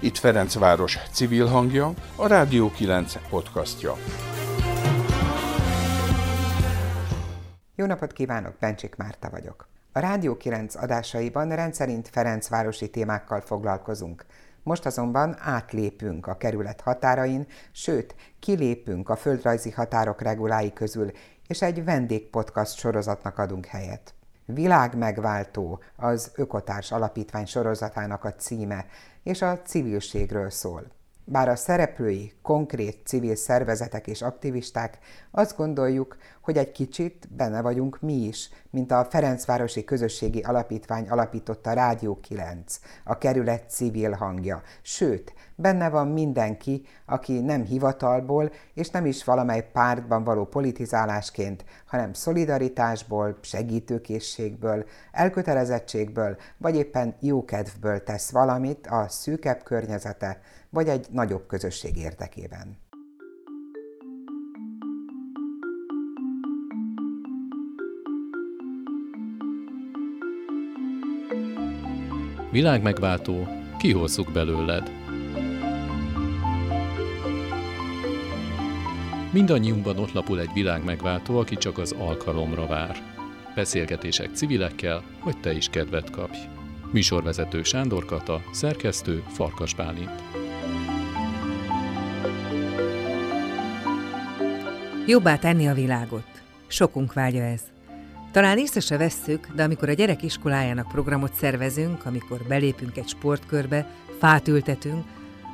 [0.00, 3.94] Itt Ferencváros civil hangja, a Rádió 9 podcastja.
[7.74, 9.68] Jó napot kívánok, Bencsik Márta vagyok.
[9.92, 14.26] A Rádió 9 adásaiban rendszerint Ferencvárosi témákkal foglalkozunk.
[14.62, 21.10] Most azonban átlépünk a kerület határain, sőt, kilépünk a földrajzi határok regulái közül,
[21.46, 24.15] és egy vendégpodcast sorozatnak adunk helyet.
[24.46, 28.86] Világmegváltó az Ökotárs Alapítvány sorozatának a címe,
[29.22, 30.94] és a civilségről szól.
[31.28, 34.98] Bár a szereplői konkrét civil szervezetek és aktivisták,
[35.30, 41.72] azt gondoljuk, hogy egy kicsit benne vagyunk mi is, mint a Ferencvárosi Közösségi Alapítvány alapította
[41.72, 44.62] Rádió 9, a kerület civil hangja.
[44.82, 52.12] Sőt, benne van mindenki, aki nem hivatalból és nem is valamely pártban való politizálásként, hanem
[52.12, 61.96] szolidaritásból, segítőkészségből, elkötelezettségből vagy éppen jókedvből tesz valamit a szűkebb környezete vagy egy nagyobb közösség
[61.96, 62.78] érdekében.
[72.50, 73.46] Világmegváltó,
[73.78, 75.05] kihozzuk belőled.
[79.36, 82.96] Mindannyiunkban ott lapul egy világmegváltó, aki csak az alkalomra vár.
[83.54, 86.36] Beszélgetések civilekkel, hogy te is kedvet kapj.
[86.92, 90.22] Műsorvezető Sándor Kata, szerkesztő Farkas Bálint.
[95.06, 96.42] Jobbá tenni a világot.
[96.66, 97.62] Sokunk vágya ez.
[98.32, 103.90] Talán észre se vesszük, de amikor a gyerek iskolájának programot szervezünk, amikor belépünk egy sportkörbe,
[104.18, 105.04] fát ültetünk,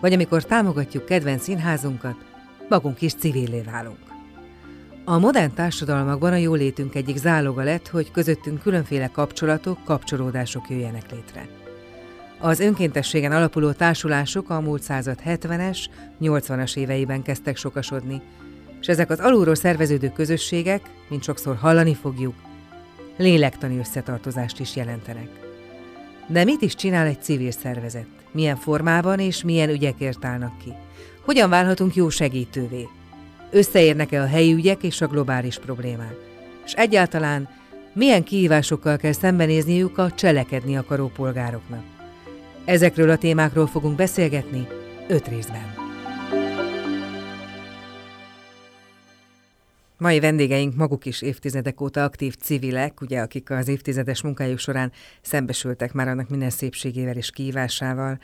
[0.00, 2.30] vagy amikor támogatjuk kedvenc színházunkat,
[2.72, 3.98] magunk is civillé válunk.
[5.04, 11.48] A modern társadalmakban a jólétünk egyik záloga lett, hogy közöttünk különféle kapcsolatok, kapcsolódások jöjjenek létre.
[12.38, 15.78] Az önkéntességen alapuló társulások a múlt század 70-es,
[16.20, 18.20] 80-as éveiben kezdtek sokasodni,
[18.80, 22.34] és ezek az alulról szerveződő közösségek, mint sokszor hallani fogjuk,
[23.16, 25.28] lélektani összetartozást is jelentenek.
[26.26, 28.06] De mit is csinál egy civil szervezet?
[28.30, 30.72] Milyen formában és milyen ügyekért állnak ki?
[31.24, 32.88] Hogyan válhatunk jó segítővé?
[33.50, 36.14] Összeérnek-e a helyi ügyek és a globális problémák?
[36.64, 37.48] És egyáltalán
[37.92, 41.84] milyen kihívásokkal kell szembenézniük a cselekedni akaró polgároknak?
[42.64, 44.66] Ezekről a témákról fogunk beszélgetni
[45.08, 45.74] öt részben.
[49.98, 55.92] Mai vendégeink maguk is évtizedek óta aktív civilek, ugye, akik az évtizedes munkájuk során szembesültek
[55.92, 58.18] már annak minden szépségével és kihívásával.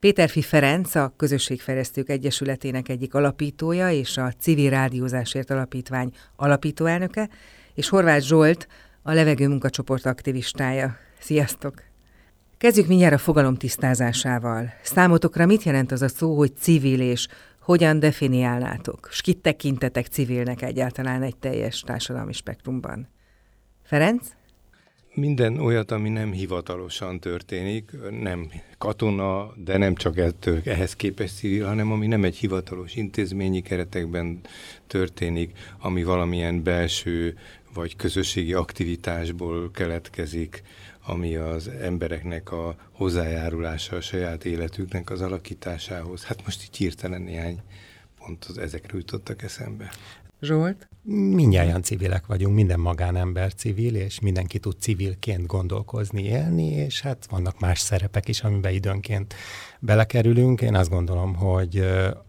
[0.00, 7.28] Péterfi Ferenc, a Közösségfejlesztők Egyesületének egyik alapítója és a Civil Rádiózásért Alapítvány alapítóelnöke,
[7.74, 8.66] és Horváth Zsolt,
[9.02, 10.96] a levegő munkacsoport aktivistája.
[11.18, 11.82] Sziasztok!
[12.58, 14.72] Kezdjük mindjárt a fogalom tisztázásával.
[14.82, 17.26] Számotokra mit jelent az a szó, hogy civil és
[17.60, 19.08] hogyan definiálnátok?
[19.10, 23.08] És kit tekintetek civilnek egyáltalán egy teljes társadalmi spektrumban?
[23.82, 24.26] Ferenc?
[25.20, 31.66] Minden olyat, ami nem hivatalosan történik, nem katona, de nem csak ettől, ehhez képest civil,
[31.66, 34.40] hanem ami nem egy hivatalos intézményi keretekben
[34.86, 37.38] történik, ami valamilyen belső
[37.74, 40.62] vagy közösségi aktivitásból keletkezik,
[41.06, 46.24] ami az embereknek a hozzájárulása a saját életüknek az alakításához.
[46.24, 47.62] Hát most így hirtelen néhány
[48.18, 49.90] pont az ezekről jutottak eszembe.
[50.40, 50.88] Zsolt?
[51.02, 57.60] Mindjárt civilek vagyunk, minden magánember civil, és mindenki tud civilként gondolkozni, élni, és hát vannak
[57.60, 59.34] más szerepek is, amiben időnként
[59.80, 60.60] belekerülünk.
[60.60, 61.84] Én azt gondolom, hogy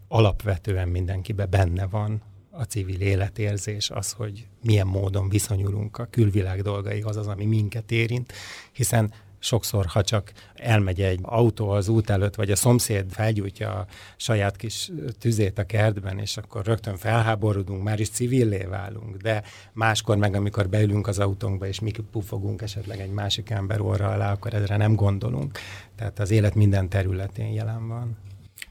[0.07, 7.17] alapvetően mindenkibe benne van a civil életérzés, az, hogy milyen módon viszonyulunk a külvilág dolgaihoz,
[7.17, 8.33] az, ami minket érint,
[8.71, 13.85] hiszen sokszor, ha csak elmegy egy autó az út előtt, vagy a szomszéd felgyújtja a
[14.17, 19.43] saját kis tüzét a kertben, és akkor rögtön felháborodunk, már is civillé válunk, de
[19.73, 24.31] máskor meg, amikor beülünk az autónkba, és mi pufogunk esetleg egy másik ember orra alá,
[24.31, 25.59] akkor ezre nem gondolunk.
[25.95, 28.17] Tehát az élet minden területén jelen van.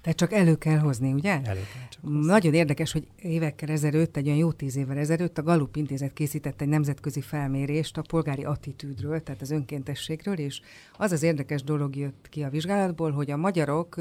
[0.02, 1.30] Tehát csak elő kell hozni, ugye?
[1.30, 2.26] Elő kell csak hozni.
[2.26, 6.60] Nagyon érdekes, hogy évekkel ezelőtt, egy olyan jó tíz évvel ezelőtt a Gallup Intézet készített
[6.60, 10.60] egy nemzetközi felmérést a polgári attitűdről, tehát az önkéntességről, és
[10.96, 13.96] az az érdekes dolog jött ki a vizsgálatból, hogy a magyarok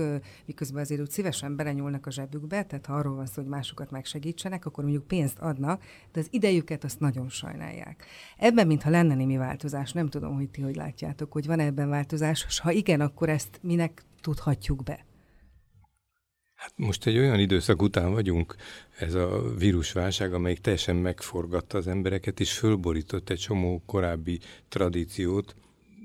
[0.45, 4.65] miközben azért úgy szívesen belenyúlnak a zsebükbe, tehát ha arról van szó, hogy másokat megsegítsenek,
[4.65, 8.05] akkor mondjuk pénzt adnak, de az idejüket azt nagyon sajnálják.
[8.37, 12.45] Ebben, mintha lenne némi változás, nem tudom, hogy ti hogy látjátok, hogy van ebben változás,
[12.47, 15.07] és ha igen, akkor ezt minek tudhatjuk be?
[16.59, 18.56] Hát most egy olyan időszak után vagyunk,
[18.97, 24.39] ez a vírusválság, amelyik teljesen megforgatta az embereket, és fölborított egy csomó korábbi
[24.69, 25.56] tradíciót,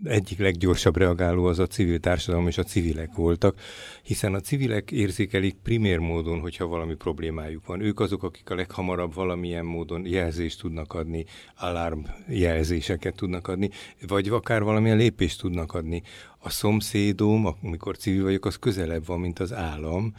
[0.05, 3.61] egyik leggyorsabb reagáló az a civil társadalom és a civilek voltak,
[4.03, 7.81] hiszen a civilek érzékelik primér módon, hogyha valami problémájuk van.
[7.81, 11.25] Ők azok, akik a leghamarabb valamilyen módon jelzést tudnak adni,
[11.57, 13.71] alarm jelzéseket tudnak adni,
[14.07, 16.03] vagy akár valamilyen lépést tudnak adni
[16.45, 20.15] a szomszédom, amikor civil vagyok, az közelebb van, mint az állam,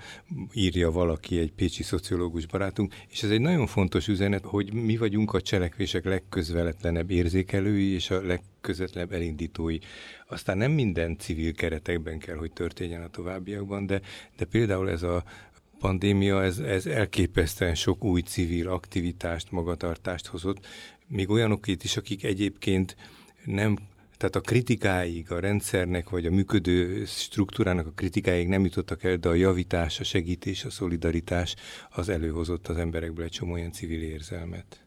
[0.54, 5.34] írja valaki, egy pécsi szociológus barátunk, és ez egy nagyon fontos üzenet, hogy mi vagyunk
[5.34, 9.78] a cselekvések legközvetlenebb érzékelői és a legközvetlenebb elindítói.
[10.28, 14.02] Aztán nem minden civil keretekben kell, hogy történjen a továbbiakban, de,
[14.38, 15.24] de például ez a
[15.80, 20.66] pandémia, ez, ez elképesztően sok új civil aktivitást, magatartást hozott,
[21.08, 22.96] még olyanokét is, akik egyébként
[23.44, 23.78] nem
[24.18, 29.30] tehát a kritikáig, a rendszernek, vagy a működő struktúrának a kritikáig nem jutottak el, de
[29.30, 31.56] a javítás, a segítés, a szolidaritás
[31.90, 34.86] az előhozott az emberekből egy csomó olyan civil érzelmet.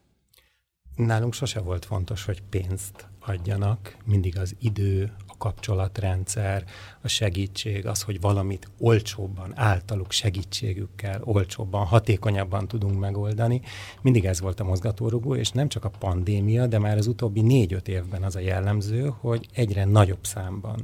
[0.95, 6.63] Nálunk sose volt fontos, hogy pénzt adjanak, mindig az idő, kapcsolatrendszer,
[7.01, 13.61] a segítség, az, hogy valamit olcsóbban, általuk segítségükkel, olcsóbban, hatékonyabban tudunk megoldani.
[14.01, 17.87] Mindig ez volt a mozgatórugó, és nem csak a pandémia, de már az utóbbi négy-öt
[17.87, 20.83] évben az a jellemző, hogy egyre nagyobb számban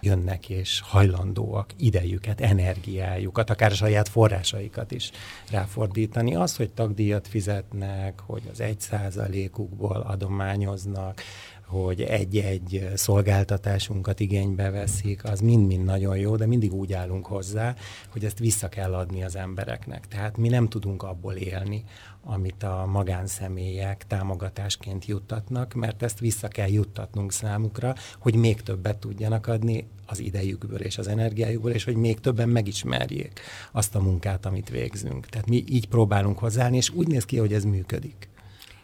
[0.00, 5.10] jönnek és hajlandóak idejüket, energiájukat, akár saját forrásaikat is
[5.50, 6.34] ráfordítani.
[6.34, 11.22] Az, hogy tagdíjat fizetnek, hogy az egy százalékukból adományoznak,
[11.66, 17.74] hogy egy-egy szolgáltatásunkat igénybe veszik, az mind-mind nagyon jó, de mindig úgy állunk hozzá,
[18.08, 20.08] hogy ezt vissza kell adni az embereknek.
[20.08, 21.84] Tehát mi nem tudunk abból élni,
[22.24, 29.46] amit a magánszemélyek támogatásként juttatnak, mert ezt vissza kell juttatnunk számukra, hogy még többet tudjanak
[29.46, 33.40] adni az idejükből és az energiájukból, és hogy még többen megismerjék
[33.72, 35.26] azt a munkát, amit végzünk.
[35.26, 38.28] Tehát mi így próbálunk hozzáállni, és úgy néz ki, hogy ez működik.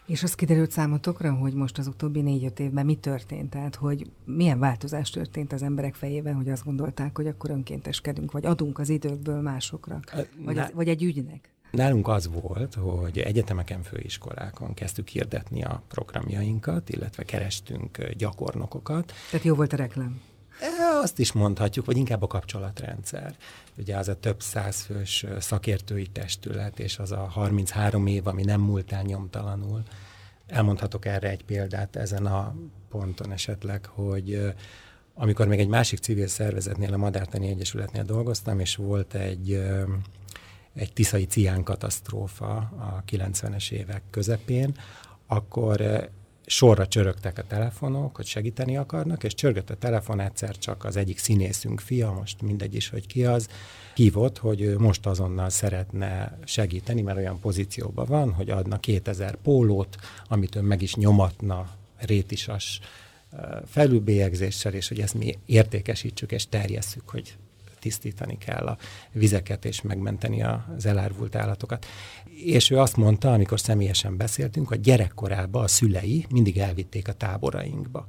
[0.06, 3.50] És az kiderült számotokra, hogy most az utóbbi négy-öt évben mi történt?
[3.50, 8.46] Tehát, hogy milyen változás történt az emberek fejében, hogy azt gondolták, hogy akkor önkénteskedünk, vagy
[8.46, 10.00] adunk az időkből másokra,
[10.44, 11.52] vagy, az, vagy egy ügynek?
[11.70, 19.12] Nálunk az volt, hogy egyetemeken, főiskolákon kezdtük hirdetni a programjainkat, illetve kerestünk gyakornokokat.
[19.30, 20.20] Tehát jó volt a reklám?
[21.02, 23.36] Azt is mondhatjuk, vagy inkább a kapcsolatrendszer.
[23.76, 28.92] Ugye az a több százfős szakértői testület, és az a 33 év, ami nem múlt
[28.92, 29.82] el nyomtalanul.
[30.46, 32.54] Elmondhatok erre egy példát ezen a
[32.88, 34.54] ponton esetleg, hogy
[35.14, 39.62] amikor még egy másik civil szervezetnél, a Madártani Egyesületnél dolgoztam, és volt egy
[40.74, 44.76] egy tiszai cián katasztrófa a 90-es évek közepén,
[45.26, 45.80] akkor
[46.46, 51.18] sorra csörögtek a telefonok, hogy segíteni akarnak, és csörgött a telefon egyszer csak az egyik
[51.18, 53.48] színészünk fia, most mindegy is, hogy ki az,
[53.94, 59.96] hívott, hogy ő most azonnal szeretne segíteni, mert olyan pozícióban van, hogy adna 2000 pólót,
[60.28, 62.80] amit ő meg is nyomatna rétisas
[63.66, 67.36] felülbélyegzéssel, és hogy ezt mi értékesítsük és terjesszük, hogy
[67.82, 68.76] tisztítani kell a
[69.12, 71.86] vizeket és megmenteni az elárvult állatokat.
[72.44, 78.06] És ő azt mondta, amikor személyesen beszéltünk, hogy gyerekkorában a szülei mindig elvitték a táborainkba.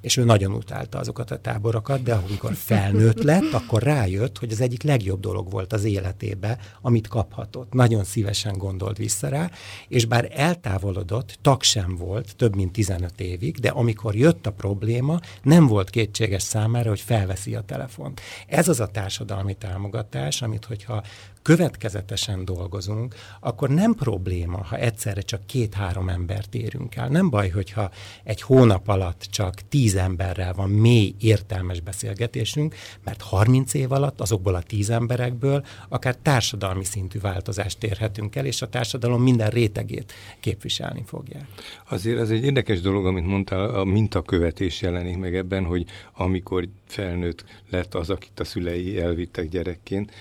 [0.00, 4.60] És ő nagyon utálta azokat a táborokat, de amikor felnőtt lett, akkor rájött, hogy az
[4.60, 7.72] egyik legjobb dolog volt az életébe, amit kaphatott.
[7.72, 9.50] Nagyon szívesen gondolt vissza rá,
[9.88, 15.20] és bár eltávolodott, tag sem volt több mint 15 évig, de amikor jött a probléma,
[15.42, 18.20] nem volt kétséges számára, hogy felveszi a telefont.
[18.46, 21.02] Ez az a társadalmi támogatás, amit hogyha
[21.42, 27.08] következetesen dolgozunk, akkor nem probléma, ha egyszerre csak két-három embert érünk el.
[27.08, 27.90] Nem baj, hogyha
[28.24, 34.54] egy hónap alatt csak tíz emberrel van mély, értelmes beszélgetésünk, mert 30 év alatt azokból
[34.54, 41.02] a tíz emberekből akár társadalmi szintű változást érhetünk el, és a társadalom minden rétegét képviselni
[41.06, 41.46] fogják.
[41.88, 47.44] Azért ez egy érdekes dolog, amit mondtál, a mintakövetés jelenik meg ebben, hogy amikor felnőtt
[47.70, 50.12] lett az, akit a szülei elvittek gyerekként,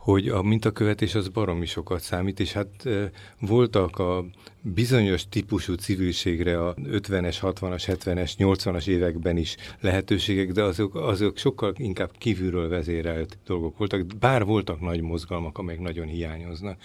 [0.00, 2.88] hogy a mintakövetés az baromi sokat számít, és hát
[3.40, 4.24] voltak a
[4.60, 11.72] bizonyos típusú civilségre a 50-es, 60-as, 70-es, 80-as években is lehetőségek, de azok, azok sokkal
[11.76, 16.78] inkább kívülről vezérelt dolgok voltak, bár voltak nagy mozgalmak, amelyek nagyon hiányoznak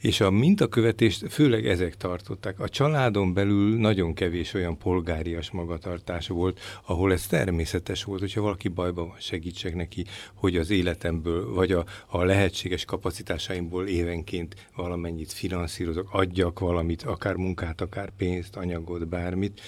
[0.00, 2.60] és a mintakövetést főleg ezek tartották.
[2.60, 8.68] A családon belül nagyon kevés olyan polgárias magatartás volt, ahol ez természetes volt, hogyha valaki
[8.68, 10.04] bajban van, segítsek neki,
[10.34, 17.80] hogy az életemből, vagy a, a lehetséges kapacitásaimból évenként valamennyit finanszírozok, adjak valamit, akár munkát,
[17.80, 19.60] akár pénzt, anyagot, bármit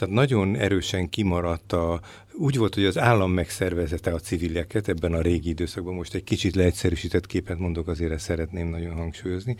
[0.00, 2.00] Tehát nagyon erősen kimaradt a,
[2.32, 6.54] úgy volt, hogy az állam megszervezete a civileket ebben a régi időszakban, most egy kicsit
[6.54, 9.56] leegyszerűsített képet mondok, azért ezt szeretném nagyon hangsúlyozni.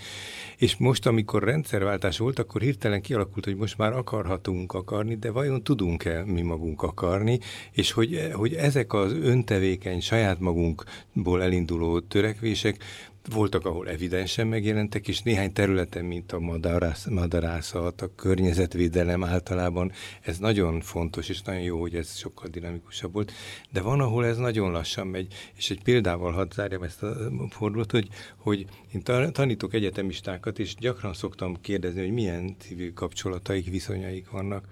[0.57, 5.63] És most, amikor rendszerváltás volt, akkor hirtelen kialakult, hogy most már akarhatunk akarni, de vajon
[5.63, 7.39] tudunk-e mi magunk akarni,
[7.73, 12.83] és hogy, hogy ezek az öntevékeny, saját magunkból elinduló törekvések
[13.33, 20.39] voltak, ahol evidensen megjelentek, és néhány területen, mint a madarász, madarászat, a környezetvédelem általában, ez
[20.39, 23.33] nagyon fontos, és nagyon jó, hogy ez sokkal dinamikusabb volt,
[23.71, 27.17] de van, ahol ez nagyon lassan megy, és egy példával hadd zárjam ezt a
[27.51, 34.31] fordulót, hogy, hogy én tanítok egyetemistákat, és gyakran szoktam kérdezni, hogy milyen civil kapcsolataik, viszonyaik
[34.31, 34.65] vannak,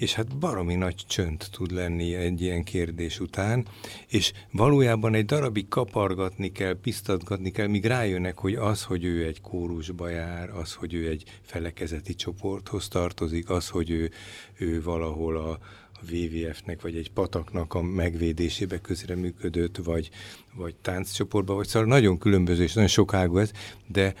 [0.00, 3.66] és hát baromi nagy csönd tud lenni egy ilyen kérdés után,
[4.08, 9.40] és valójában egy darabig kapargatni kell, pisztatgatni kell, míg rájönnek, hogy az, hogy ő egy
[9.40, 14.10] kórusba jár, az, hogy ő egy felekezeti csoporthoz tartozik, az, hogy ő,
[14.58, 15.50] ő valahol a,
[15.92, 20.10] a WWF-nek, vagy egy pataknak a megvédésébe közreműködött, vagy,
[20.54, 23.52] vagy tánccsoportba, vagy szóval nagyon különböző és nagyon sokágú ez,
[23.86, 24.14] de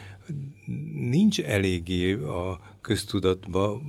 [0.94, 3.80] nincs eléggé a köztudatba,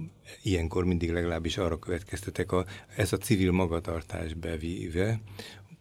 [0.44, 5.22] ilyenkor mindig legalábbis arra következtetek, a, ez a civil magatartás bevíve,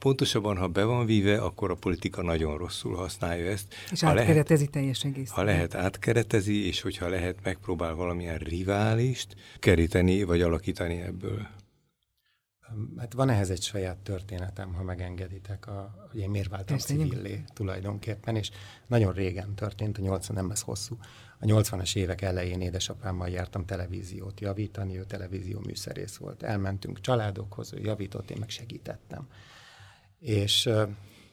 [0.01, 3.75] Pontosabban, ha be van víve, akkor a politika nagyon rosszul használja ezt.
[3.91, 5.31] És ha átkeretezi lehet, teljes egész.
[5.31, 11.47] Ha lehet, átkeretezi, és hogyha lehet, megpróbál valamilyen riválist keríteni, vagy alakítani ebből.
[12.99, 18.37] Hát van ehhez egy saját történetem, ha megengeditek, a, hogy én miért váltam civillé tulajdonképpen,
[18.37, 18.51] és
[18.87, 20.99] nagyon régen történt, a 80 nem ez hosszú.
[21.43, 26.43] A 80-as évek elején édesapámmal jártam televíziót javítani, ő televízió műszerész volt.
[26.43, 29.29] Elmentünk családokhoz, ő javított, én meg segítettem.
[30.19, 30.71] És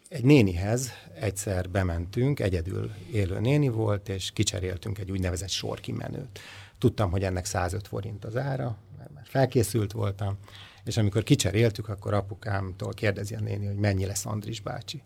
[0.10, 6.40] egy nénihez egyszer bementünk, egyedül élő néni volt, és kicseréltünk egy úgynevezett sorkimenőt.
[6.78, 10.38] Tudtam, hogy ennek 105 forint az ára, mert már felkészült voltam,
[10.84, 15.04] és amikor kicseréltük, akkor apukámtól kérdezi a néni, hogy mennyi lesz Andris bácsi.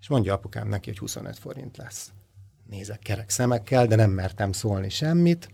[0.00, 2.12] És mondja apukám neki, hogy 25 forint lesz.
[2.70, 5.50] Nézek kerek szemekkel, de nem mertem szólni semmit.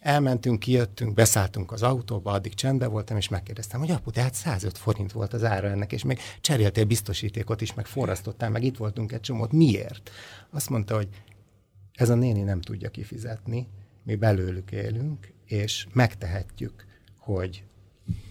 [0.00, 5.12] Elmentünk, kijöttünk, beszálltunk az autóba, addig csendben voltam, és megkérdeztem, hogy apu, tehát 105 forint
[5.12, 9.20] volt az ára ennek, és még cseréltél biztosítékot is, meg forrasztottál, meg itt voltunk egy
[9.20, 9.52] csomót.
[9.52, 10.10] Miért?
[10.50, 11.08] Azt mondta, hogy
[11.92, 13.68] ez a néni nem tudja kifizetni,
[14.02, 16.84] mi belőlük élünk, és megtehetjük,
[17.16, 17.64] hogy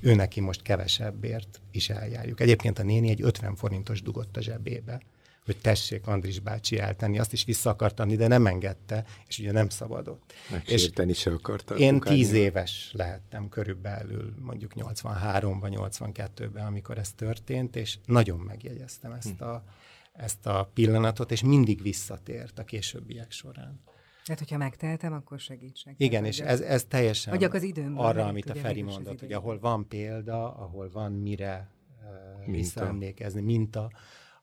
[0.02, 2.40] ő neki most kevesebbért is eljárjuk.
[2.40, 5.02] Egyébként a néni egy 50 forintos dugott a zsebébe,
[5.52, 9.52] hogy tessék Andris bácsi eltenni, azt is vissza akart adni, de nem engedte, és ugye
[9.52, 10.34] nem szabadott.
[10.52, 11.76] Megsérteni se akarta.
[11.76, 19.38] Én tíz éves lehettem körülbelül, mondjuk 83-ban, 82-ben, amikor ez történt, és nagyon megjegyeztem ezt
[19.38, 19.44] hm.
[19.44, 19.64] a,
[20.14, 23.82] ezt a pillanatot, és mindig visszatért a későbbiek során.
[24.26, 25.94] Tehát, hogyha megtehetem, akkor segítsek.
[25.98, 29.60] Igen, és ez, ez teljesen Vagyok az időmben, arra, amit a Feri mondott, hogy ahol
[29.60, 31.70] van példa, ahol van mire
[32.46, 33.92] uh, visszaemlékezni, minta,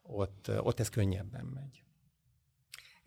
[0.07, 1.83] ott, ott ez könnyebben megy.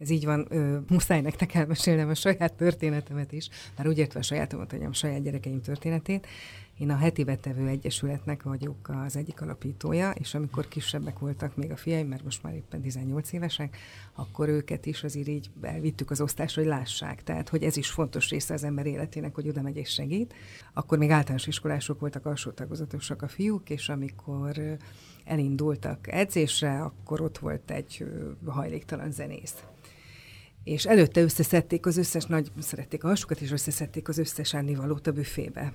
[0.01, 4.23] Ez így van, ö, muszáj nektek elmesélnem a saját történetemet is, már úgy értve a
[4.23, 6.27] sajátomat, hogy a saját gyerekeim történetét.
[6.79, 11.77] Én a Heti Betevő Egyesületnek vagyok az egyik alapítója, és amikor kisebbek voltak még a
[11.77, 13.77] fiaim, mert most már éppen 18 évesek,
[14.15, 17.23] akkor őket is azért így elvittük az osztásra, hogy lássák.
[17.23, 20.35] Tehát, hogy ez is fontos része az ember életének, hogy oda megy és segít.
[20.73, 24.79] Akkor még általános iskolások voltak, alsó tagozatosak a fiúk, és amikor
[25.25, 28.05] elindultak edzésre, akkor ott volt egy
[28.45, 29.55] hajléktalan zenész
[30.65, 35.13] és előtte összeszedték az összes, nagy szerették a hasukat, és összeszedték az összes ennivalót a
[35.13, 35.73] büfébe.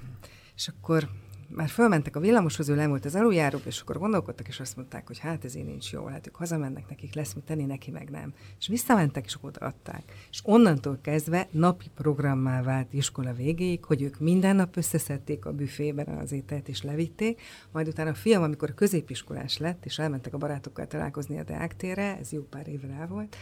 [0.56, 1.10] És akkor
[1.50, 5.20] már fölmentek a villamoshoz, ő lemúlt az aluljárók, és akkor gondolkodtak, és azt mondták, hogy
[5.20, 8.34] hát ez én nincs jó, hát ők hazamennek, nekik lesz mit tenni, neki meg nem.
[8.60, 10.04] És visszamentek, és odaadták.
[10.30, 16.08] És onnantól kezdve napi programmá vált iskola végéig, hogy ők minden nap összeszedték a büfében
[16.08, 20.88] az ételt, és levitték, majd utána a fiam, amikor középiskolás lett, és elmentek a barátokkal
[20.88, 23.36] találkozni a Deák ez jó pár évre rá volt,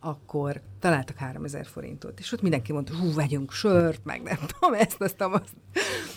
[0.00, 2.18] akkor találtak 3000 forintot.
[2.18, 5.54] És ott mindenki mondta, hú, vegyünk sört, meg nem tudom, ezt, azt, azt,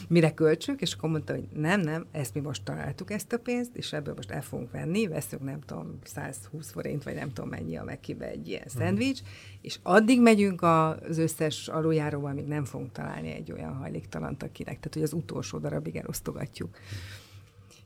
[0.08, 3.76] mire költsük, és akkor mondta, hogy nem, nem, ezt mi most találtuk ezt a pénzt,
[3.76, 7.78] és ebből most el fogunk venni, veszünk nem tudom, 120 forint, vagy nem tudom mennyi
[7.78, 8.82] a megkibe egy ilyen hmm.
[8.82, 9.20] szendvics,
[9.62, 14.94] és addig megyünk az összes aluljáróval, amíg nem fogunk találni egy olyan hajléktalant, akinek, tehát
[14.94, 16.76] hogy az utolsó darabig elosztogatjuk.
[16.76, 17.23] Hmm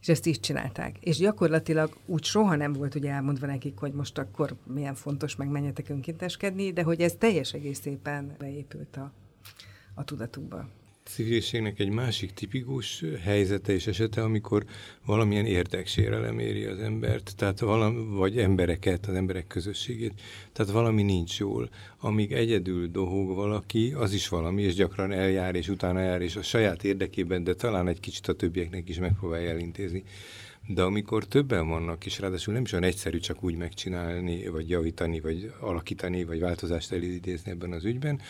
[0.08, 0.98] és ezt így csinálták.
[1.00, 5.50] És gyakorlatilag úgy soha nem volt ugye elmondva nekik, hogy most akkor milyen fontos, meg
[5.50, 9.12] menjetek önkénteskedni, de hogy ez teljes egész szépen beépült a,
[9.94, 10.68] a tudatukba.
[11.08, 14.66] Civilségnek egy másik tipikus helyzete és esete, amikor
[15.06, 20.22] valamilyen érdeksérelem éri az embert, tehát valami, vagy embereket, az emberek közösségét,
[20.54, 21.70] tehát valami nincs jól.
[22.00, 26.42] Amíg egyedül dohog valaki, az is valami, és gyakran eljár, és utána jár, és a
[26.42, 30.04] saját érdekében, de talán egy kicsit a többieknek is megpróbálja elintézni.
[30.68, 35.20] De amikor többen vannak, és ráadásul nem is olyan egyszerű csak úgy megcsinálni, vagy javítani,
[35.20, 38.22] vagy alakítani, vagy változást elidézni ebben az ügyben,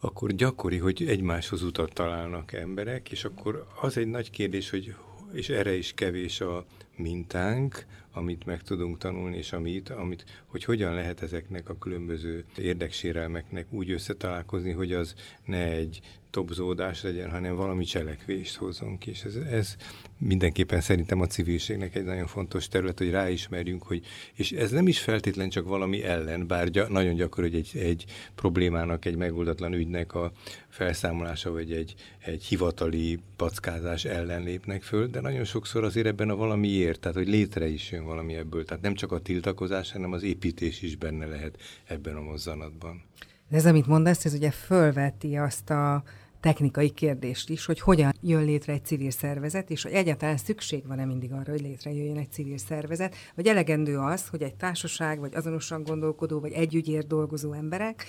[0.00, 4.94] akkor gyakori, hogy egymáshoz utat találnak emberek, és akkor az egy nagy kérdés, hogy
[5.32, 10.94] és erre is kevés a mintánk, amit meg tudunk tanulni, és amit, amit, hogy hogyan
[10.94, 16.00] lehet ezeknek a különböző érdeksérelmeknek úgy összetalálkozni, hogy az ne egy
[16.36, 19.10] topzódás legyen, hanem valami cselekvést hozzon ki.
[19.10, 19.76] És ez, ez
[20.18, 25.00] mindenképpen szerintem a civilségnek egy nagyon fontos terület, hogy ráismerjünk, hogy, és ez nem is
[25.00, 30.14] feltétlen csak valami ellen, bár gy- nagyon gyakori, hogy egy, egy problémának, egy megoldatlan ügynek
[30.14, 30.32] a
[30.68, 36.36] felszámolása, vagy egy, egy hivatali packázás ellen lépnek föl, de nagyon sokszor azért ebben a
[36.36, 38.64] valamiért, tehát hogy létre is jön valami ebből.
[38.64, 43.02] Tehát nem csak a tiltakozás, hanem az építés is benne lehet ebben a mozzanatban.
[43.50, 46.02] Ez, amit mondasz, ez ugye fölveti azt a
[46.40, 51.04] technikai kérdést is, hogy hogyan jön létre egy civil szervezet, és hogy egyáltalán szükség van-e
[51.04, 55.82] mindig arra, hogy létrejöjjön egy civil szervezet, vagy elegendő az, hogy egy társaság, vagy azonosan
[55.82, 58.06] gondolkodó, vagy együgyért dolgozó emberek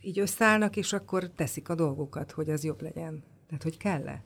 [0.00, 3.22] így összeállnak, és akkor teszik a dolgokat, hogy az jobb legyen.
[3.46, 4.22] Tehát, hogy kell-e?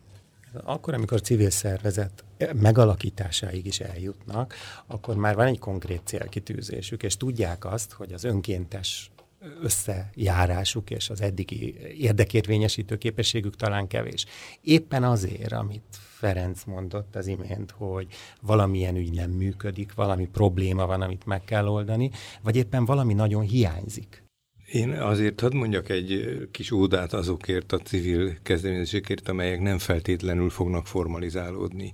[0.65, 4.55] Akkor, amikor civil szervezet megalakításáig is eljutnak,
[4.87, 9.12] akkor már van egy konkrét célkitűzésük, és tudják azt, hogy az önkéntes
[9.63, 14.25] összejárásuk és az eddigi érdekérvényesítő képességük talán kevés.
[14.61, 18.07] Éppen azért, amit Ferenc mondott az imént, hogy
[18.41, 22.11] valamilyen ügy nem működik, valami probléma van, amit meg kell oldani,
[22.43, 24.23] vagy éppen valami nagyon hiányzik.
[24.73, 30.87] Én azért hadd mondjak egy kis ódát azokért a civil kezdeményezésekért, amelyek nem feltétlenül fognak
[30.87, 31.93] formalizálódni.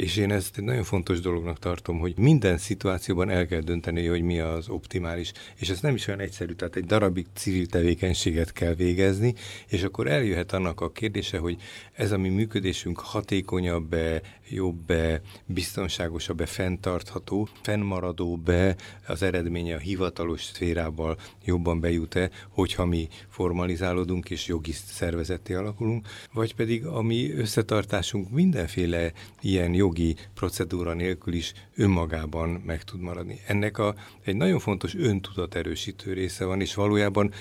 [0.00, 4.22] És én ezt egy nagyon fontos dolognak tartom, hogy minden szituációban el kell dönteni, hogy
[4.22, 5.32] mi az optimális.
[5.56, 9.34] És ez nem is olyan egyszerű, tehát egy darabig civil tevékenységet kell végezni,
[9.68, 11.56] és akkor eljöhet annak a kérdése, hogy
[11.92, 18.76] ez a mi működésünk hatékonyabb-e, jobb-e, biztonságosabb-e, fenntartható, fennmaradó-e,
[19.06, 26.54] az eredménye a hivatalos szférával jobban bejut-e, hogyha mi formalizálódunk és jogi szervezetté alakulunk, vagy
[26.54, 33.40] pedig a mi összetartásunk mindenféle ilyen jogi procedúra nélkül is önmagában meg tud maradni.
[33.46, 33.94] Ennek a,
[34.24, 37.32] egy nagyon fontos öntudat erősítő része van, és valójában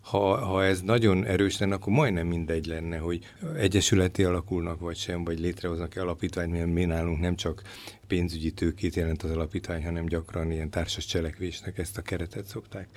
[0.00, 3.24] ha, ha ez nagyon erős lenne, akkor majdnem mindegy lenne, hogy
[3.56, 7.62] egyesületi alakulnak vagy sem, vagy létrehoznak-e alapítványt, mert mi nálunk nem csak
[8.06, 12.88] pénzügyi tőkét jelent az alapítvány, hanem gyakran ilyen társas cselekvésnek ezt a keretet szokták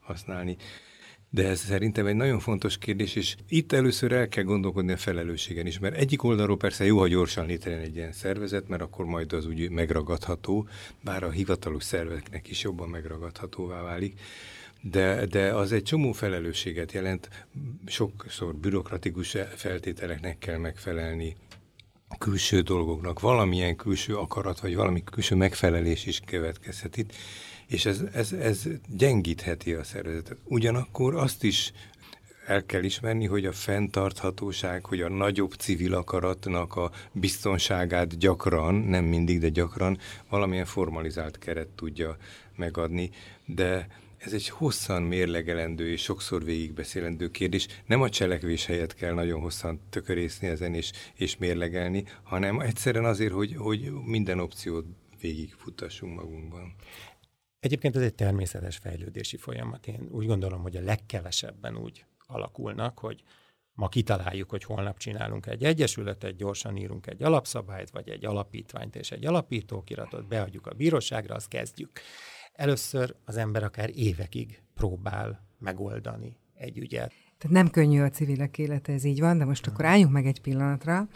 [0.00, 0.56] használni.
[1.30, 5.66] De ez szerintem egy nagyon fontos kérdés, és itt először el kell gondolkodni a felelősségen
[5.66, 9.32] is, mert egyik oldalról persze jó, ha gyorsan létrejön egy ilyen szervezet, mert akkor majd
[9.32, 10.68] az úgy megragadható,
[11.00, 14.20] bár a hivatalos szerveknek is jobban megragadhatóvá válik,
[14.80, 17.46] de, de az egy csomó felelősséget jelent,
[17.86, 21.36] sokszor bürokratikus feltételeknek kell megfelelni,
[22.18, 27.12] külső dolgoknak, valamilyen külső akarat, vagy valami külső megfelelés is következhet itt,
[27.68, 30.36] és ez, ez, ez gyengítheti a szervezetet.
[30.44, 31.72] Ugyanakkor azt is
[32.46, 39.04] el kell ismerni, hogy a fenntarthatóság, hogy a nagyobb civil akaratnak a biztonságát gyakran, nem
[39.04, 42.16] mindig, de gyakran valamilyen formalizált keret tudja
[42.56, 43.10] megadni,
[43.44, 47.66] de ez egy hosszan mérlegelendő és sokszor végigbeszélendő kérdés.
[47.86, 53.32] Nem a cselekvés helyett kell nagyon hosszan tökörészni ezen és, és mérlegelni, hanem egyszerűen azért,
[53.32, 54.84] hogy, hogy minden opciót
[55.20, 56.74] végigfutassunk magunkban.
[57.60, 59.86] Egyébként ez egy természetes fejlődési folyamat.
[59.86, 63.22] Én úgy gondolom, hogy a legkevesebben úgy alakulnak, hogy
[63.72, 69.10] ma kitaláljuk, hogy holnap csinálunk egy egyesületet, gyorsan írunk egy alapszabályt, vagy egy alapítványt és
[69.10, 71.90] egy alapítókiratot, beadjuk a bíróságra, azt kezdjük.
[72.52, 77.12] Először az ember akár évekig próbál megoldani egy ügyet.
[77.38, 80.40] Tehát nem könnyű a civilek élete, ez így van, de most akkor álljunk meg egy
[80.40, 81.08] pillanatra,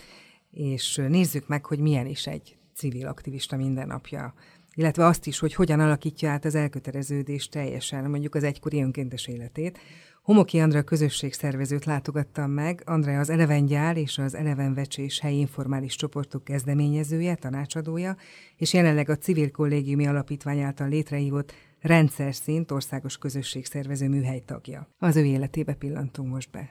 [0.50, 4.34] és nézzük meg, hogy milyen is egy civil aktivista mindennapja
[4.74, 9.78] illetve azt is, hogy hogyan alakítja át az elköteleződés teljesen, mondjuk az egykori önkéntes életét.
[10.22, 15.96] Homoki Andrea közösségszervezőt látogattam meg, Andrea az Eleven Gyár és az Eleven Vecsés helyi informális
[15.96, 18.16] csoportok kezdeményezője, tanácsadója,
[18.56, 24.88] és jelenleg a Civil Kollégiumi Alapítvány által létrehívott rendszer szint országos közösségszervező műhely tagja.
[24.98, 26.70] Az ő életébe pillantunk most be.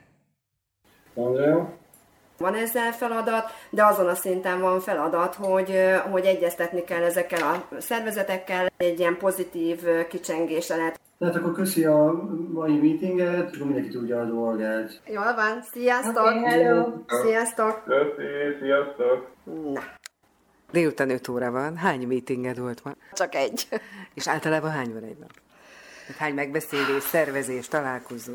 [1.14, 1.78] Andrea,
[2.42, 5.72] van ezzel feladat, de azon a szinten van feladat, hogy,
[6.10, 11.00] hogy egyeztetni kell ezekkel a szervezetekkel, egy ilyen pozitív kicsengésre lehet.
[11.18, 12.12] Tehát akkor köszi a
[12.52, 15.00] mai meetinget, és mindenki tudja a dolgát.
[15.06, 16.26] Jól van, sziasztok!
[16.26, 16.92] Okay, hello!
[17.06, 17.82] Sziasztok!
[17.84, 19.30] Köszi, sziasztok!
[19.44, 19.80] Na.
[20.72, 21.76] Délután 5 óra van.
[21.76, 22.90] Hány meetinged volt ma?
[23.12, 23.68] Csak egy.
[24.14, 25.30] És általában hány van egy nap?
[26.18, 28.32] Hány megbeszélés, szervezés, találkozó?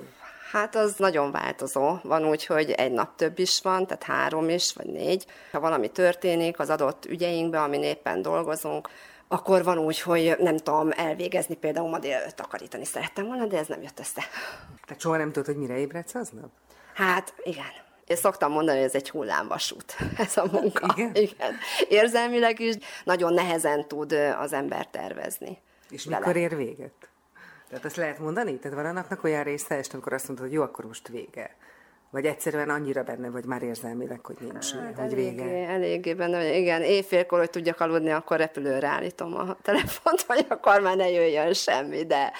[0.51, 1.97] Hát az nagyon változó.
[2.03, 5.25] Van úgy, hogy egy nap több is van, tehát három is, vagy négy.
[5.51, 8.89] Ha valami történik az adott ügyeinkben, amin éppen dolgozunk,
[9.27, 13.67] akkor van úgy, hogy nem tudom elvégezni, például ma délelőtt takarítani szerettem volna, de ez
[13.67, 14.21] nem jött össze.
[14.85, 16.49] Tehát soha nem tudod, hogy mire ébredsz aznap?
[16.93, 17.85] Hát igen.
[18.05, 19.95] Én szoktam mondani, hogy ez egy hullámvasút,
[20.27, 20.93] ez a munka.
[20.95, 21.15] Igen?
[21.15, 21.55] Igen.
[21.89, 25.57] Érzelmileg is nagyon nehezen tud az ember tervezni.
[25.89, 26.17] És vele.
[26.17, 27.09] mikor ér véget?
[27.69, 28.59] Tehát azt lehet mondani?
[28.59, 31.55] Tehát van annak olyan része, és amikor azt mondod, hogy jó, akkor most vége.
[32.09, 35.67] Vagy egyszerűen annyira benne vagy már érzelmileg, hogy nincs, hát, hogy eléggé, vége?
[35.67, 36.81] Eléggé benne, igen.
[36.81, 42.05] Éjfélkor, hogy tudjak aludni, akkor repülőre állítom a telefont, hogy akkor már ne jöjjön semmi,
[42.05, 42.31] de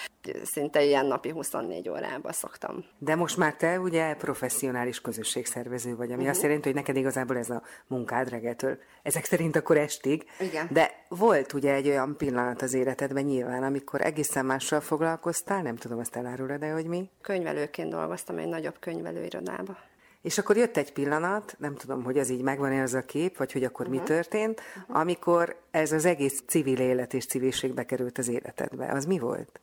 [0.43, 2.85] szinte ilyen napi 24 órában szoktam.
[2.97, 6.29] De most már te ugye professzionális közösségszervező vagy, ami uh-huh.
[6.29, 10.25] azt jelenti, hogy neked igazából ez a munkád reggeltől, ezek szerint akkor estig.
[10.39, 10.67] Igen.
[10.71, 15.99] De volt ugye egy olyan pillanat az életedben nyilván, amikor egészen mással foglalkoztál, nem tudom,
[15.99, 17.09] azt elárulod de hogy mi?
[17.21, 19.77] Könyvelőként dolgoztam egy nagyobb könyvelőirodába.
[20.21, 23.51] És akkor jött egy pillanat, nem tudom, hogy az így megvan ez a kép, vagy
[23.51, 24.01] hogy akkor uh-huh.
[24.01, 24.99] mi történt, uh-huh.
[24.99, 28.91] amikor ez az egész civil élet és civilség bekerült az életedbe.
[28.91, 29.59] Az mi volt?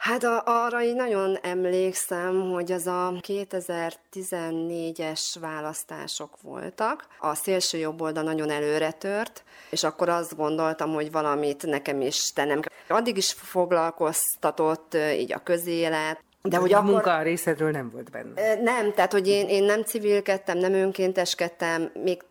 [0.00, 7.06] Hát a, arra így nagyon emlékszem, hogy az a 2014-es választások voltak.
[7.18, 12.32] A szélső jobb oldal nagyon előre tört, és akkor azt gondoltam, hogy valamit nekem is
[12.32, 12.60] tennem.
[12.88, 16.90] Addig is foglalkoztatott így a közélet, de hogy a akkor...
[16.90, 18.54] munka a részedről nem volt benne.
[18.54, 22.22] Nem, tehát hogy én, én nem civilkedtem, nem önkénteskedtem, még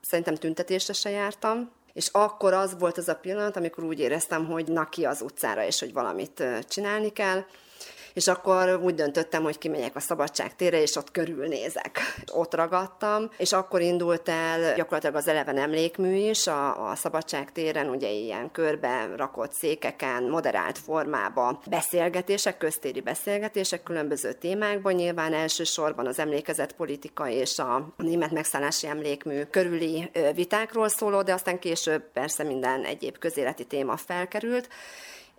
[0.00, 4.68] szerintem tüntetésre se jártam, és akkor az volt az a pillanat, amikor úgy éreztem, hogy
[4.68, 7.44] na ki az utcára, és hogy valamit csinálni kell
[8.12, 12.00] és akkor úgy döntöttem, hogy kimegyek a szabadság térre, és ott körülnézek.
[12.32, 17.88] Ott ragadtam, és akkor indult el gyakorlatilag az eleven emlékmű is a, a szabadság téren,
[17.88, 26.18] ugye ilyen körbe rakott székeken, moderált formába beszélgetések, köztéri beszélgetések különböző témákban, nyilván elsősorban az
[26.18, 32.84] emlékezett politika és a német megszállási emlékmű körüli vitákról szóló, de aztán később persze minden
[32.84, 34.68] egyéb közéleti téma felkerült,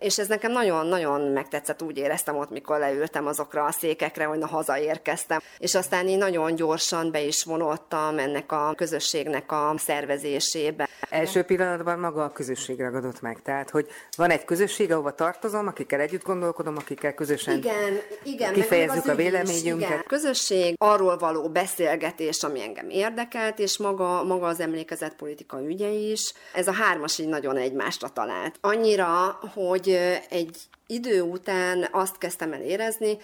[0.00, 4.46] és ez nekem nagyon-nagyon megtetszett, úgy éreztem ott, mikor leültem azokra a székekre, hogy na
[4.46, 5.40] hazaérkeztem.
[5.58, 10.88] És aztán én nagyon gyorsan be is vonottam ennek a közösségnek a szervezésébe.
[11.10, 13.86] Első pillanatban maga a közösség ragadott meg, tehát hogy
[14.16, 19.88] van egy közösség, ahova tartozom, akikkel együtt gondolkodom, akikkel közösen igen, igen, kifejezzük a véleményünket.
[19.88, 20.04] Igen.
[20.06, 26.32] Közösség, arról való beszélgetés, ami engem érdekelt, és maga, maga az emlékezett politika ügye is.
[26.54, 28.54] Ez a hármas így nagyon egymásra talált.
[28.60, 29.89] Annyira, hogy
[30.28, 33.18] egy idő után azt kezdtem el érezni,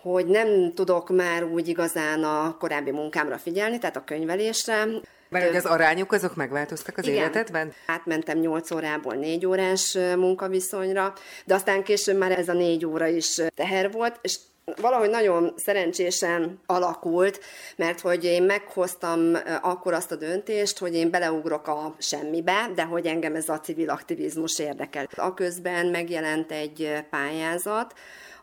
[0.00, 4.84] hogy nem tudok már úgy igazán a korábbi munkámra figyelni, tehát a könyvelésre.
[5.28, 7.18] Mert hogy az arányok azok megváltoztak az Igen.
[7.18, 7.72] életedben?
[7.86, 11.12] Átmentem 8 órából 4 órás munkaviszonyra,
[11.44, 14.36] de aztán később már ez a 4 óra is teher volt, és
[14.76, 17.40] valahogy nagyon szerencsésen alakult,
[17.76, 23.06] mert hogy én meghoztam akkor azt a döntést, hogy én beleugrok a semmibe, de hogy
[23.06, 25.08] engem ez a civil aktivizmus érdekel.
[25.16, 27.94] A közben megjelent egy pályázat,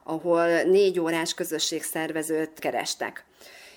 [0.03, 3.25] ahol négy órás közösségszervezőt kerestek.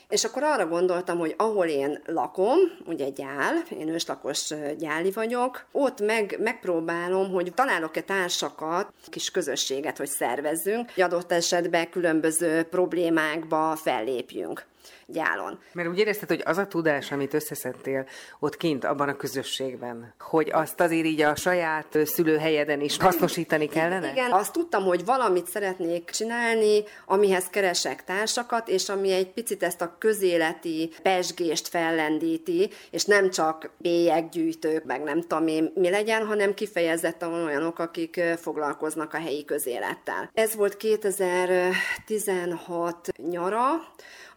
[0.08, 6.00] És akkor arra gondoltam, hogy ahol én lakom, ugye gyál, én őslakos gyáli vagyok, ott
[6.00, 14.66] meg, megpróbálom, hogy találok-e társakat, kis közösséget, hogy szervezzünk, adott esetben különböző problémákba fellépjünk
[15.12, 15.58] gyálon.
[15.72, 18.06] Mert úgy érezted, hogy az a tudás, amit összeszedtél
[18.38, 24.10] ott kint, abban a közösségben, hogy azt azért így a saját szülőhelyeden is hasznosítani kellene?
[24.10, 29.80] Igen, azt tudtam, hogy valamit szeretnék csinálni, amihez keresek társakat, és ami egy picit ezt
[29.80, 36.54] a közéleti pesgést fellendíti, és nem csak bélyeggyűjtők, meg nem tudom én mi legyen, hanem
[36.54, 40.30] kifejezetten olyanok, akik foglalkoznak a helyi közélettel.
[40.34, 43.62] Ez volt 2016 nyara,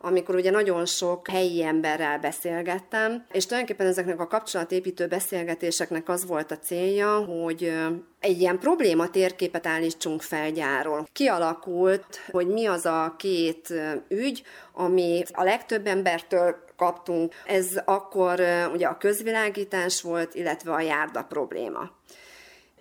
[0.02, 6.52] amikor ugye nagyon sok helyi emberrel beszélgettem, és tulajdonképpen ezeknek a kapcsolatépítő beszélgetéseknek az volt
[6.52, 7.74] a célja, hogy
[8.20, 11.08] egy ilyen probléma térképet állítsunk fel gyáról.
[11.14, 13.74] Kialakult, hogy mi az a két
[14.08, 14.44] ügy,
[14.74, 17.34] ami a legtöbb embertől kaptunk.
[17.46, 18.42] Ez akkor
[18.74, 21.92] ugye a közvilágítás volt, illetve a járda probléma.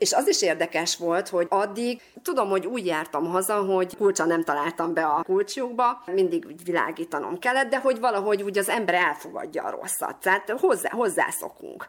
[0.00, 4.44] És az is érdekes volt, hogy addig tudom, hogy úgy jártam haza, hogy kulcsa nem
[4.44, 9.70] találtam be a kulcsjukba, mindig világítanom kellett, de hogy valahogy úgy az ember elfogadja a
[9.70, 10.16] rosszat.
[10.16, 11.88] Tehát hozzá, hozzászokunk.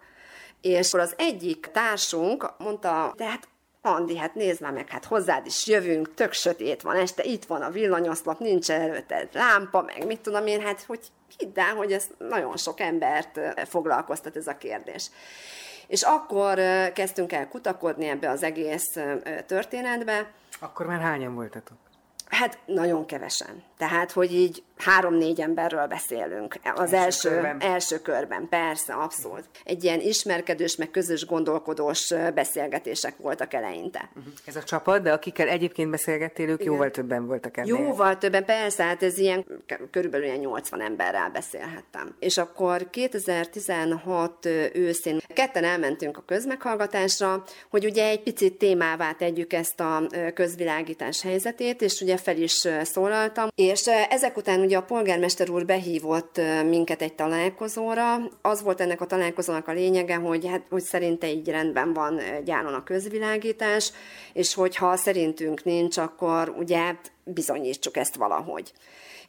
[0.61, 3.47] És akkor az egyik társunk mondta, de hát
[3.81, 7.61] Andi, hát nézd már meg, hát hozzád is jövünk, tök sötét van este, itt van
[7.61, 10.99] a villanyoszlop, nincs előtte lámpa, meg mit tudom én, hát hogy
[11.37, 15.09] hidd el, hogy ez nagyon sok embert foglalkoztat ez a kérdés.
[15.91, 16.59] És akkor
[16.93, 18.97] kezdtünk el kutakodni ebbe az egész
[19.45, 20.31] történetbe.
[20.59, 21.77] Akkor már hányan voltatok?
[22.25, 23.63] Hát nagyon kevesen.
[23.77, 26.55] Tehát, hogy így három-négy emberről beszélünk.
[26.75, 27.61] Az első, első, körben.
[27.61, 29.43] első körben, persze, abszolút.
[29.63, 34.09] Egy ilyen ismerkedős, meg közös gondolkodós beszélgetések voltak eleinte.
[34.15, 34.33] Uh-huh.
[34.45, 36.73] Ez a csapat, de akikkel egyébként beszélgettél, ők Igen.
[36.73, 37.75] jóval többen voltak ennél.
[37.75, 39.45] Jóval többen, persze, hát ez ilyen,
[39.91, 42.15] körülbelül ilyen 80 emberrel beszélhettem.
[42.19, 49.79] És akkor 2016 őszén ketten elmentünk a közmeghallgatásra, hogy ugye egy picit témává tegyük ezt
[49.79, 55.65] a közvilágítás helyzetét, és ugye fel is szólaltam, és ezek után ugye a polgármester úr
[55.65, 58.17] behívott minket egy találkozóra.
[58.41, 62.73] Az volt ennek a találkozónak a lényege, hogy, hát, hogy szerinte így rendben van gyáron
[62.73, 63.91] a közvilágítás,
[64.33, 68.71] és hogyha szerintünk nincs, akkor ugye bizonyítsuk ezt valahogy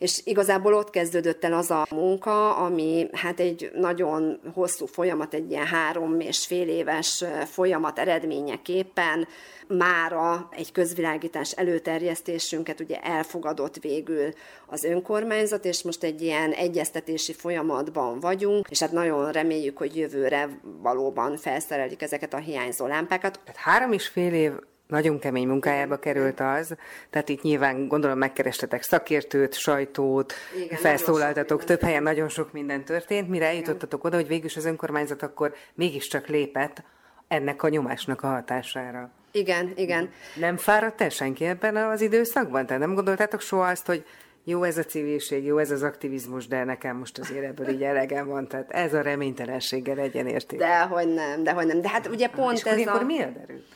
[0.02, 5.50] és igazából ott kezdődött el az a munka, ami hát egy nagyon hosszú folyamat, egy
[5.50, 9.28] ilyen három és fél éves folyamat eredményeképpen
[9.66, 14.32] mára egy közvilágítás előterjesztésünket ugye elfogadott végül
[14.66, 20.48] az önkormányzat, és most egy ilyen egyeztetési folyamatban vagyunk, és hát nagyon reméljük, hogy jövőre
[20.82, 23.40] valóban felszerelik ezeket a hiányzó lámpákat.
[23.44, 24.52] Tehát három és fél év
[24.92, 26.76] nagyon kemény munkájába került az,
[27.10, 30.32] tehát itt nyilván gondolom megkerestetek szakértőt, sajtót,
[30.64, 35.22] Igen, felszólaltatok, több helyen nagyon sok minden történt, mire eljutottatok oda, hogy végül az önkormányzat
[35.22, 36.82] akkor mégiscsak lépett
[37.28, 39.10] ennek a nyomásnak a hatására.
[39.32, 40.10] Igen, igen.
[40.34, 42.66] Nem fáradt el senki ebben az időszakban?
[42.66, 44.04] Tehát nem gondoltátok soha azt, hogy
[44.44, 48.26] jó ez a civilség, jó ez az aktivizmus, de nekem most azért ebből így elegem
[48.26, 50.58] van, tehát ez a reménytelenséggel legyen érték.
[50.58, 51.80] Dehogy nem, dehogy nem.
[51.80, 53.04] De hát ugye pont És ez akkor a...
[53.04, 53.66] mi a derült?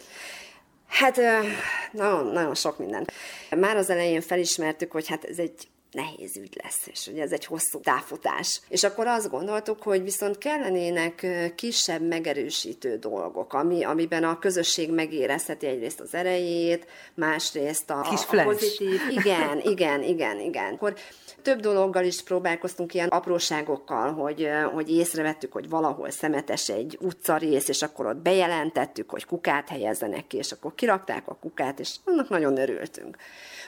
[0.87, 1.17] Hát
[1.91, 3.07] nagyon, nagyon sok minden.
[3.51, 7.45] Már az elején felismertük, hogy hát ez egy nehéz ügy lesz, és hogy ez egy
[7.45, 8.61] hosszú távfutás.
[8.69, 15.67] És akkor azt gondoltuk, hogy viszont kellenének kisebb megerősítő dolgok, ami, amiben a közösség megérezheti
[15.67, 19.01] egyrészt az erejét, másrészt a, Kis a pozitív.
[19.11, 20.75] Igen, igen, igen, igen.
[20.75, 20.95] Akkor
[21.43, 27.83] több dologgal is próbálkoztunk ilyen apróságokkal, hogy, hogy észrevettük, hogy valahol szemetes egy utcarész, és
[27.83, 32.59] akkor ott bejelentettük, hogy kukát helyezzenek ki, és akkor kirakták a kukát, és annak nagyon
[32.59, 33.17] örültünk.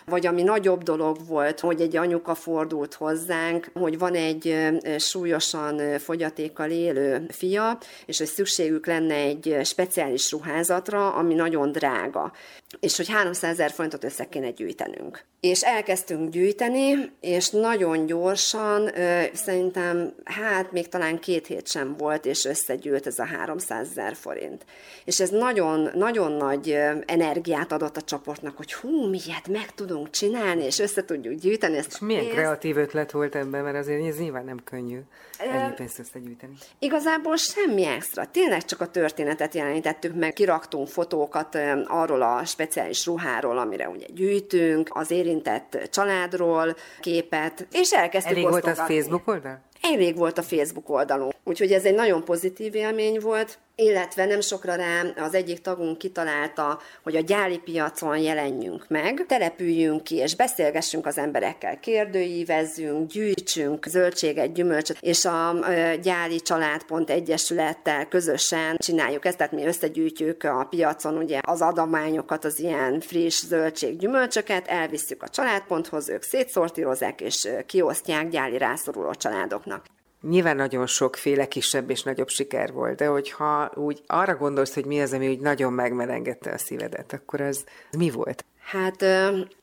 [0.08, 4.56] Vagy ami nagyobb dolog volt, hogy egy anyuka fordult hozzánk, hogy van egy
[4.98, 12.32] súlyosan fogyatékkal élő fia, és hogy szükségük lenne egy speciális ruházatra, ami nagyon drága
[12.80, 15.24] és hogy 300 ezer forintot össze kéne gyűjtenünk.
[15.40, 18.90] És elkezdtünk gyűjteni, és nagyon gyorsan,
[19.32, 24.64] szerintem, hát még talán két hét sem volt, és összegyűlt ez a 300 ezer forint.
[25.04, 30.10] És ez nagyon, nagyon nagy energiát adott a csoportnak, hogy hú, mi ilyet meg tudunk
[30.10, 32.36] csinálni, és össze tudjuk gyűjteni ezt És milyen pénzt.
[32.36, 34.98] kreatív ötlet volt ebben, mert azért ez nyilván nem könnyű
[35.38, 36.52] ennyi pénzt összegyűjteni.
[36.78, 38.26] Igazából semmi extra.
[38.26, 44.88] Tényleg csak a történetet jelenítettük meg, kiraktunk fotókat arról a speciális ruháról, amire ugye gyűjtünk,
[44.92, 49.60] az érintett családról képet, és elkezdtük Elég volt az Facebook oldal?
[49.82, 51.34] Elég volt a Facebook oldalon.
[51.44, 56.80] Úgyhogy ez egy nagyon pozitív élmény volt illetve nem sokra rá az egyik tagunk kitalálta,
[57.02, 64.52] hogy a gyáli piacon jelenjünk meg, települjünk ki, és beszélgessünk az emberekkel, kérdőívezzünk, gyűjtsünk zöldséget,
[64.52, 65.54] gyümölcsöt, és a
[66.02, 72.60] gyáli családpont egyesülettel közösen csináljuk ezt, tehát mi összegyűjtjük a piacon ugye az adományokat, az
[72.60, 79.84] ilyen friss zöldség, gyümölcsöket, elvisszük a családponthoz, ők szétszortírozzák és kiosztják gyáli rászoruló családoknak.
[80.20, 85.00] Nyilván nagyon sokféle kisebb és nagyobb siker volt, de hogyha úgy arra gondolsz, hogy mi
[85.00, 87.64] az, ami úgy nagyon megmelengette a szívedet, akkor az
[87.96, 88.44] mi volt?
[88.58, 89.04] Hát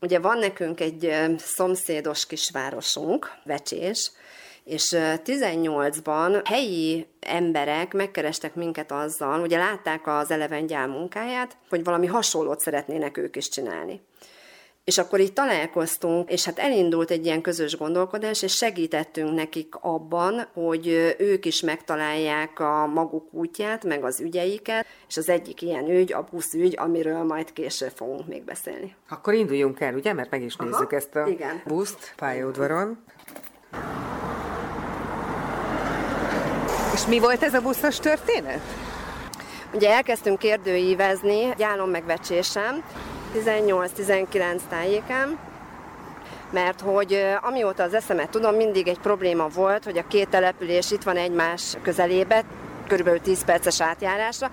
[0.02, 4.12] ugye van nekünk egy szomszédos kisvárosunk, Vecsés,
[4.64, 12.06] és 18-ban helyi emberek megkerestek minket azzal, ugye látták az eleven gyár munkáját, hogy valami
[12.06, 14.02] hasonlót szeretnének ők is csinálni.
[14.86, 20.48] És akkor így találkoztunk, és hát elindult egy ilyen közös gondolkodás, és segítettünk nekik abban,
[20.54, 26.14] hogy ők is megtalálják a maguk útját, meg az ügyeiket, és az egyik ilyen ügy
[26.14, 28.96] a buszügy, amiről majd később fogunk még beszélni.
[29.10, 30.14] Akkor induljunk el, ugye?
[30.14, 31.62] Mert meg is Aha, nézzük ezt a igen.
[31.66, 33.04] buszt pályaudvaron.
[36.94, 38.62] És mi volt ez a buszos történet?
[39.74, 42.84] Ugye elkezdtünk kérdőívezni, gyálom megvecsésem,
[43.36, 45.38] 18-19 tájéken,
[46.50, 51.04] mert hogy amióta az eszemet tudom, mindig egy probléma volt, hogy a két település itt
[51.04, 52.44] van egymás közelébe,
[52.88, 54.50] körülbelül 10 perces átjárásra,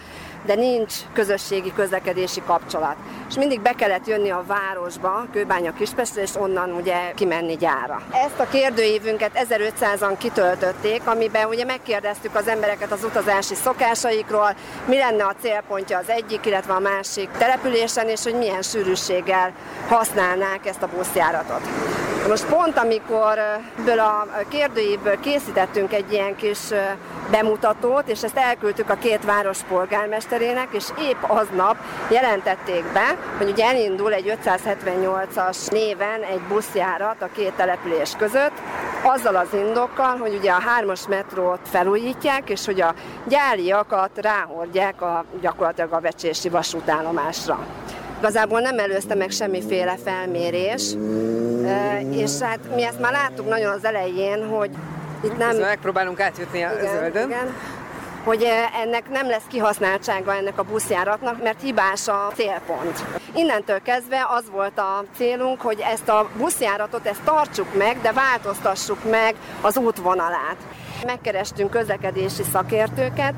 [0.47, 2.97] de nincs közösségi közlekedési kapcsolat.
[3.29, 8.03] És mindig be kellett jönni a városba, Kőbánya Kispestre, és onnan ugye kimenni gyára.
[8.13, 14.55] Ezt a kérdőívünket 1500-an kitöltötték, amiben ugye megkérdeztük az embereket az utazási szokásaikról,
[14.87, 19.53] mi lenne a célpontja az egyik, illetve a másik településen, és hogy milyen sűrűséggel
[19.89, 21.61] használnák ezt a buszjáratot.
[22.29, 23.39] Most pont amikor
[23.79, 26.59] ebből a kérdőívből készítettünk egy ilyen kis
[27.31, 31.77] bemutatót, és ezt elküldtük a két város polgármesterének, és épp aznap
[32.11, 38.53] jelentették be, hogy ugye elindul egy 578-as néven egy buszjárat a két település között,
[39.03, 42.95] azzal az indokkal, hogy ugye a hármas metrót felújítják, és hogy a
[43.29, 47.67] gyáriakat ráhordják a, gyakorlatilag a becsési vasútállomásra.
[48.19, 50.95] Igazából nem előzte meg semmiféle felmérés,
[52.11, 54.71] és hát mi ezt már láttuk nagyon az elején, hogy
[55.25, 55.49] itt nem...
[55.49, 57.29] Közben megpróbálunk átjutni a igen, zöldön.
[57.29, 57.55] Igen
[58.25, 58.49] hogy
[58.83, 63.05] ennek nem lesz kihasználtsága ennek a buszjáratnak, mert hibás a célpont.
[63.35, 69.11] Innentől kezdve az volt a célunk, hogy ezt a buszjáratot ezt tartsuk meg, de változtassuk
[69.11, 70.57] meg az útvonalát.
[71.07, 73.35] Megkerestünk közlekedési szakértőket,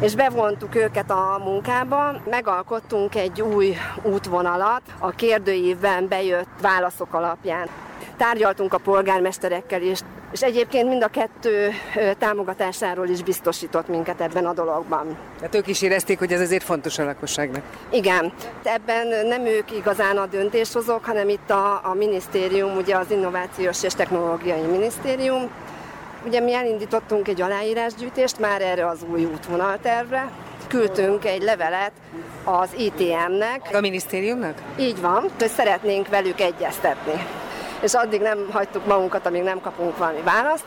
[0.00, 7.68] és bevontuk őket a munkába, megalkottunk egy új útvonalat a kérdőívben bejött válaszok alapján.
[8.16, 9.98] Tárgyaltunk a polgármesterekkel is,
[10.32, 11.70] és egyébként mind a kettő
[12.18, 15.16] támogatásáról is biztosított minket ebben a dologban.
[15.38, 17.62] Tehát ők is érezték, hogy ez azért fontos a lakosságnak.
[17.90, 23.82] Igen, ebben nem ők igazán a döntéshozók, hanem itt a, a minisztérium, ugye az Innovációs
[23.82, 25.50] és Technológiai Minisztérium,
[26.26, 30.30] Ugye mi elindítottunk egy aláírásgyűjtést már erre az új útvonaltervre,
[30.68, 31.92] küldtünk egy levelet
[32.44, 33.68] az ITM-nek.
[33.72, 34.62] A minisztériumnak?
[34.78, 37.12] Így van, hogy szeretnénk velük egyeztetni.
[37.84, 40.64] És addig nem hagytuk magunkat, amíg nem kapunk valami választ.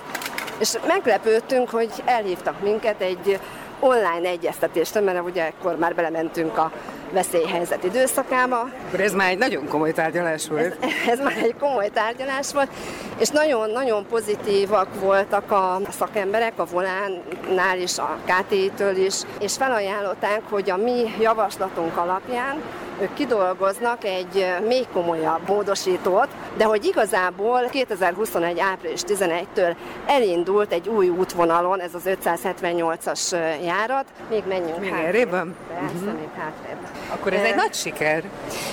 [0.60, 3.39] És meglepődtünk, hogy elhívtak minket egy
[3.80, 6.71] online egyeztetésre, mert ugye akkor már belementünk a
[7.12, 8.69] veszélyhelyzet időszakába.
[8.88, 10.77] Akkor ez már egy nagyon komoly tárgyalás volt.
[10.80, 12.69] Ez, ez már egy komoly tárgyalás volt,
[13.17, 20.69] és nagyon-nagyon pozitívak voltak a szakemberek, a Volánnál is, a KTI-től is, és felajánlották, hogy
[20.69, 22.62] a mi javaslatunk alapján
[23.02, 28.60] ők kidolgoznak egy még komolyabb módosítót, de hogy igazából 2021.
[28.60, 33.32] április 11-től elindult egy új útvonalon, ez az 578-as
[33.64, 34.06] járat.
[34.30, 35.30] Még menjünk még hátrébb.
[35.30, 35.54] Persze,
[35.96, 36.14] uh-huh.
[36.14, 36.78] még hátrébb.
[37.14, 38.24] Akkor ez egy nagy siker.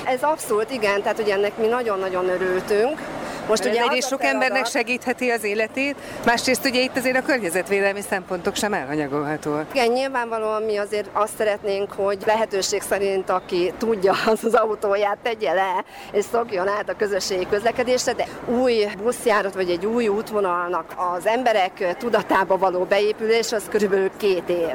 [0.05, 3.01] Ez abszolút igen, tehát ugye ennek mi nagyon-nagyon örültünk.
[3.49, 8.55] Most ugye egyrészt sok embernek segítheti az életét, másrészt ugye itt azért a környezetvédelmi szempontok
[8.57, 9.67] sem elhanyagolhatóak.
[9.73, 15.53] Igen, nyilvánvalóan mi azért azt szeretnénk, hogy lehetőség szerint aki tudja, az az autóját tegye
[15.53, 21.27] le, és szokjon át a közösségi közlekedésre, de új buszjárat vagy egy új útvonalnak az
[21.27, 24.75] emberek tudatába való beépülés az körülbelül két év.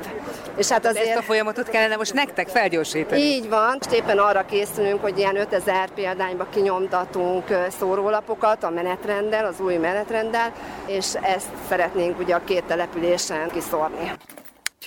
[0.58, 1.08] És hát azért...
[1.08, 3.21] Ezt a folyamatot kellene most nektek felgyorsítani.
[3.21, 7.45] Így van, és éppen arra készülünk, hogy ilyen 5000 példányba kinyomtatunk
[7.79, 10.54] szórólapokat a menetrenddel, az új menetrenddel,
[10.86, 14.12] és ezt szeretnénk ugye a két településen kiszórni.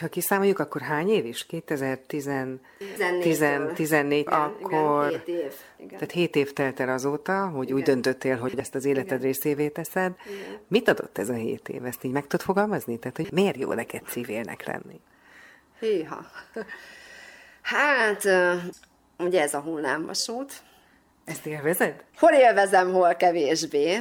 [0.01, 1.47] Ha kiszámoljuk, akkor hány év is?
[1.47, 5.11] 2014, akkor...
[5.11, 5.53] Igen, 7 év.
[5.77, 5.99] Igen.
[5.99, 7.77] Tehát 7 év telt el azóta, hogy igen.
[7.77, 9.21] úgy döntöttél, hogy ezt az életed igen.
[9.21, 10.13] részévé teszed.
[10.27, 10.59] Igen.
[10.69, 11.85] Mit adott ez a 7 év?
[11.85, 12.99] Ezt így meg tudod fogalmazni?
[12.99, 15.01] Tehát, hogy miért jó neked civilnek lenni?
[15.81, 16.21] Híha.
[17.63, 18.25] Hát,
[19.19, 20.63] ugye ez a hullámvasút.
[21.25, 22.05] Ezt élvezed?
[22.19, 23.99] Hol élvezem, hol kevésbé.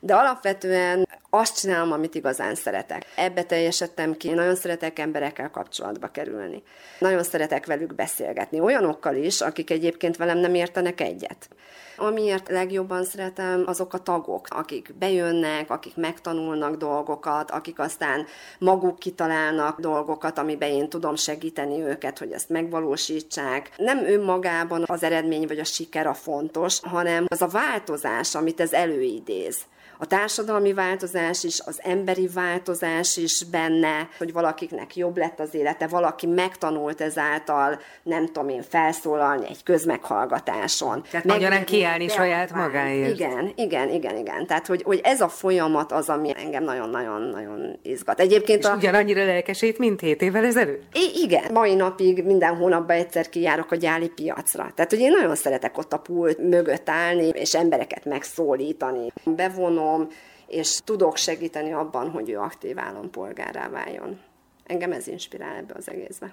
[0.00, 3.06] De alapvetően azt csinálom, amit igazán szeretek.
[3.16, 6.62] Ebbe teljesedtem ki, nagyon szeretek emberekkel kapcsolatba kerülni.
[6.98, 8.60] Nagyon szeretek velük beszélgetni.
[8.60, 11.48] Olyanokkal is, akik egyébként velem nem értenek egyet.
[11.96, 18.26] Amiért legjobban szeretem, azok a tagok, akik bejönnek, akik megtanulnak dolgokat, akik aztán
[18.58, 23.70] maguk kitalálnak dolgokat, amiben én tudom segíteni őket, hogy ezt megvalósítsák.
[23.76, 28.72] Nem önmagában az eredmény vagy a siker a fontos, hanem az a változás, amit ez
[28.72, 29.56] előidéz
[30.00, 35.86] a társadalmi változás is, az emberi változás is benne, hogy valakiknek jobb lett az élete,
[35.86, 41.02] valaki megtanult ezáltal, nem tudom én, felszólalni egy közmeghallgatáson.
[41.10, 43.10] Tehát magyarán kiállni saját magáért.
[43.10, 44.46] Igen, igen, igen, igen.
[44.46, 48.20] Tehát, hogy, hogy ez a folyamat az, ami engem nagyon-nagyon-nagyon izgat.
[48.20, 48.74] Egyébként És a...
[48.74, 50.82] ugyanannyira lelkesít, mint 7 évvel ezelőtt?
[50.92, 51.52] I- igen.
[51.52, 54.72] Mai napig minden hónapban egyszer kijárok a gyáli piacra.
[54.74, 59.12] Tehát, hogy én nagyon szeretek ott a pult mögött állni, és embereket megszólítani.
[59.24, 60.08] Bevonom tudom,
[60.46, 64.20] és tudok segíteni abban, hogy ő aktív állampolgárá váljon.
[64.64, 66.32] Engem ez inspirál ebbe az egészbe.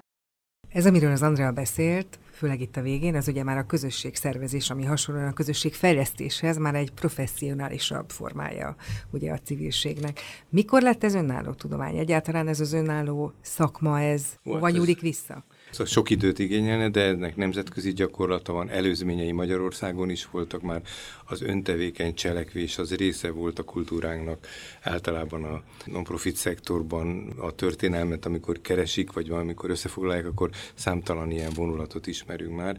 [0.68, 4.84] Ez, amiről az Andrea beszélt, főleg itt a végén, ez ugye már a közösségszervezés, ami
[4.84, 8.76] hasonlóan a közösségfejlesztéshez már egy professzionálisabb formája
[9.10, 10.20] ugye a civilségnek.
[10.48, 11.96] Mikor lett ez önálló tudomány?
[11.96, 15.44] Egyáltalán ez az önálló szakma, ez hova nyúlik vissza?
[15.70, 20.82] Szóval sok időt igényelne, de ennek nemzetközi gyakorlata van, előzményei Magyarországon is voltak már,
[21.24, 24.46] az öntevékeny cselekvés az része volt a kultúránknak,
[24.80, 32.06] általában a non-profit szektorban a történelmet, amikor keresik, vagy valamikor összefoglalják, akkor számtalan ilyen vonulatot
[32.06, 32.78] ismerünk már.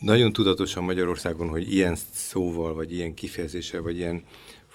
[0.00, 4.22] Nagyon tudatosan Magyarországon, hogy ilyen szóval, vagy ilyen kifejezéssel, vagy ilyen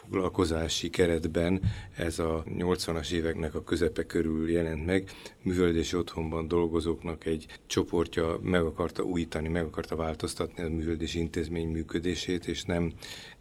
[0.06, 1.62] foglalkozási keretben
[1.96, 5.10] ez a 80-as éveknek a közepe körül jelent meg.
[5.42, 12.48] Művöldési otthonban dolgozóknak egy csoportja meg akarta újítani, meg akarta változtatni a művöldési intézmény működését,
[12.48, 12.92] és nem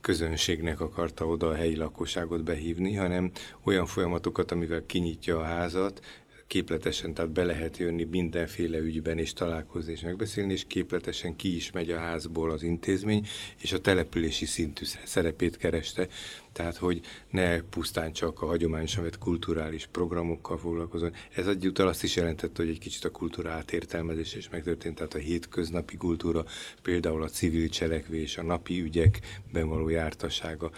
[0.01, 3.31] közönségnek akarta oda a helyi lakosságot behívni, hanem
[3.62, 6.01] olyan folyamatokat, amivel kinyitja a házat,
[6.47, 11.70] képletesen, tehát be lehet jönni mindenféle ügyben és találkozni és megbeszélni, és képletesen ki is
[11.70, 13.26] megy a házból az intézmény,
[13.61, 16.09] és a települési szintű szerepét kereste,
[16.53, 21.12] tehát hogy ne pusztán csak a hagyományosan vett kulturális programokkal foglalkozon.
[21.34, 25.18] Ez egyúttal azt is jelentette, hogy egy kicsit a kultúra átértelmezés is megtörtént, tehát a
[25.18, 26.45] hétköznapi kultúra,
[26.82, 30.70] például a civil cselekvés, a napi ügyekben való jártassága,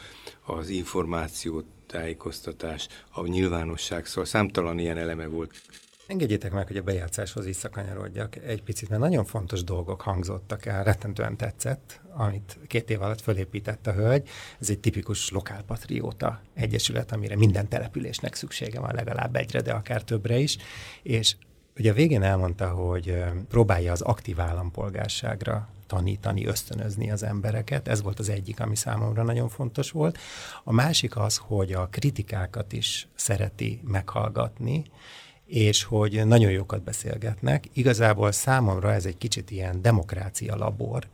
[0.45, 5.55] az információt tájékoztatás, a nyilvánosság, szóval számtalan ilyen eleme volt.
[6.07, 11.37] Engedjétek meg, hogy a bejátszáshoz visszakanyarodjak egy picit, mert nagyon fontos dolgok hangzottak el, rettentően
[11.37, 14.29] tetszett, amit két év alatt fölépített a hölgy.
[14.61, 20.39] Ez egy tipikus lokálpatrióta egyesület, amire minden településnek szüksége van legalább egyre, de akár többre
[20.39, 20.57] is.
[21.03, 21.37] És
[21.79, 27.89] ugye a végén elmondta, hogy próbálja az aktív állampolgárságra tanítani, ösztönözni az embereket.
[27.89, 30.19] Ez volt az egyik, ami számomra nagyon fontos volt.
[30.65, 34.85] A másik az, hogy a kritikákat is szereti meghallgatni,
[35.47, 37.65] és hogy nagyon jókat beszélgetnek.
[37.73, 41.07] Igazából számomra ez egy kicsit ilyen demokrácia labor,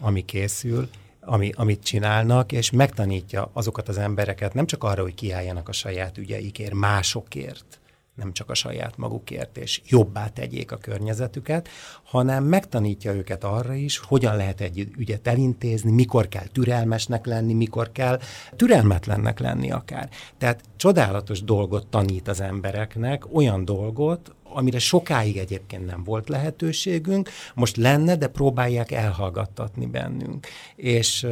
[0.00, 0.88] ami készül,
[1.20, 6.18] ami, amit csinálnak, és megtanítja azokat az embereket nem csak arra, hogy kiálljanak a saját
[6.18, 7.80] ügyeikért, másokért,
[8.14, 11.68] nem csak a saját magukért, és jobbá tegyék a környezetüket,
[12.02, 17.92] hanem megtanítja őket arra is, hogyan lehet egy ügyet elintézni, mikor kell türelmesnek lenni, mikor
[17.92, 18.20] kell
[18.56, 20.08] türelmetlennek lenni akár.
[20.38, 27.76] Tehát csodálatos dolgot tanít az embereknek, olyan dolgot, amire sokáig egyébként nem volt lehetőségünk, most
[27.76, 30.46] lenne, de próbálják elhallgattatni bennünk.
[30.76, 31.26] És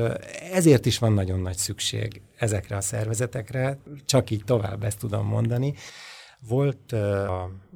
[0.53, 5.75] ezért is van nagyon nagy szükség ezekre a szervezetekre, csak így tovább ezt tudom mondani.
[6.49, 6.93] Volt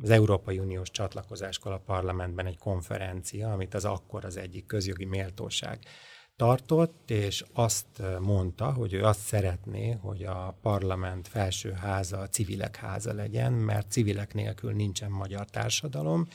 [0.03, 5.79] az Európai Uniós csatlakozáskor a parlamentben egy konferencia, amit az akkor az egyik közjogi méltóság
[6.37, 12.77] tartott, és azt mondta, hogy ő azt szeretné, hogy a parlament felső háza a civilek
[12.77, 16.27] háza legyen, mert civilek nélkül nincsen magyar társadalom,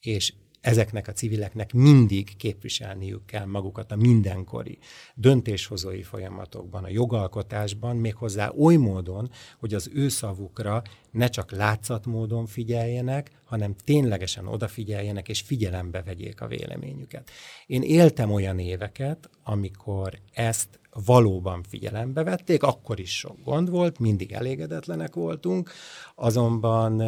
[0.00, 4.78] és ezeknek a civileknek mindig képviselniük kell magukat a mindenkori
[5.14, 13.30] döntéshozói folyamatokban, a jogalkotásban, méghozzá oly módon, hogy az ő szavukra ne csak látszatmódon figyeljenek,
[13.44, 17.30] hanem ténylegesen odafigyeljenek és figyelembe vegyék a véleményüket.
[17.66, 24.32] Én éltem olyan éveket, amikor ezt valóban figyelembe vették, akkor is sok gond volt, mindig
[24.32, 25.70] elégedetlenek voltunk,
[26.14, 27.02] azonban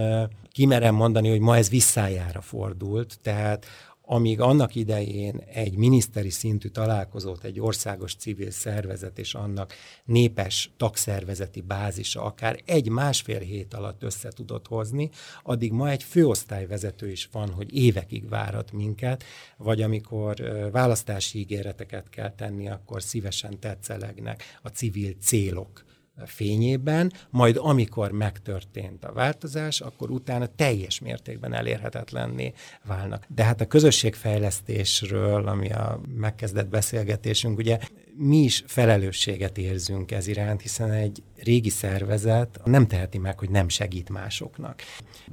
[0.53, 3.67] kimerem mondani, hogy ma ez visszájára fordult, tehát
[4.07, 9.73] amíg annak idején egy miniszteri szintű találkozót egy országos civil szervezet és annak
[10.05, 15.11] népes tagszervezeti bázisa akár egy-másfél hét alatt össze tudott hozni,
[15.43, 19.25] addig ma egy főosztályvezető is van, hogy évekig várat minket,
[19.57, 20.35] vagy amikor
[20.73, 25.85] választási ígéreteket kell tenni, akkor szívesen tetszelegnek a civil célok
[26.25, 32.53] fényében, majd amikor megtörtént a változás, akkor utána teljes mértékben elérhetetlenné
[32.85, 33.25] válnak.
[33.29, 37.79] De hát a közösségfejlesztésről, ami a megkezdett beszélgetésünk, ugye
[38.17, 43.69] mi is felelősséget érzünk ez iránt, hiszen egy régi szervezet nem teheti meg, hogy nem
[43.69, 44.83] segít másoknak.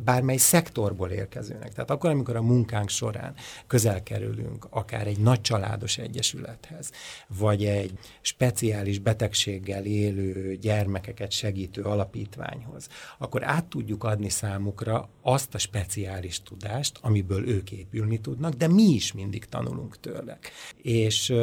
[0.04, 1.74] Bármely szektorból érkezőnek.
[1.74, 3.34] Tehát akkor, amikor a munkánk során
[3.68, 6.92] közel kerülünk akár egy nagy családos egyesülethez,
[7.28, 15.58] vagy egy speciális betegséggel élő gyermekeket segítő alapítványhoz, akkor át tudjuk adni számukra azt a
[15.58, 20.52] speciális tudást, amiből ők épülni tudnak, de mi is mindig tanulunk tőlek.
[20.82, 21.34] És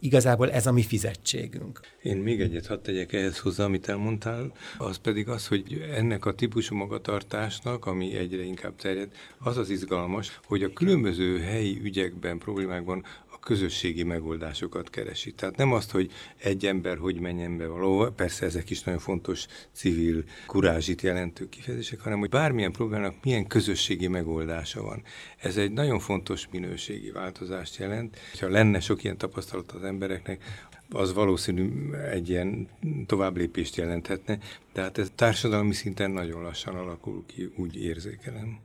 [0.00, 1.80] igazából ez a mi fizetségünk.
[2.02, 6.34] Én még egyet hadd tegyek ehhez hozzá, amit elmondtál, az pedig az, hogy ennek a
[6.34, 13.04] típusú magatartásnak, ami egyre inkább terjed, az az izgalmas, hogy a különböző helyi ügyekben, problémákban
[13.48, 15.32] közösségi megoldásokat keresi.
[15.32, 19.46] Tehát nem azt, hogy egy ember hogy menjen be valahova, persze ezek is nagyon fontos
[19.72, 25.02] civil kurázsit jelentő kifejezések, hanem hogy bármilyen problémának milyen közösségi megoldása van.
[25.36, 28.16] Ez egy nagyon fontos minőségi változást jelent.
[28.40, 30.44] Ha lenne sok ilyen tapasztalat az embereknek,
[30.90, 32.68] az valószínű egy ilyen
[33.06, 34.38] továbblépést jelenthetne,
[34.72, 38.58] de hát ez társadalmi szinten nagyon lassan alakul ki, úgy érzékelem.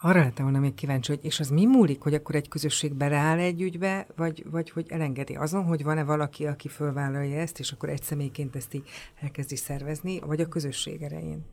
[0.00, 3.38] Arra lettem volna még kíváncsi, hogy és az mi múlik, hogy akkor egy közösség beleáll
[3.38, 7.88] egy ügybe, vagy, vagy hogy elengedi azon, hogy van-e valaki, aki fölvállalja ezt, és akkor
[7.88, 8.88] egy személyként ezt így
[9.20, 11.44] elkezdi szervezni, vagy a közösség erején?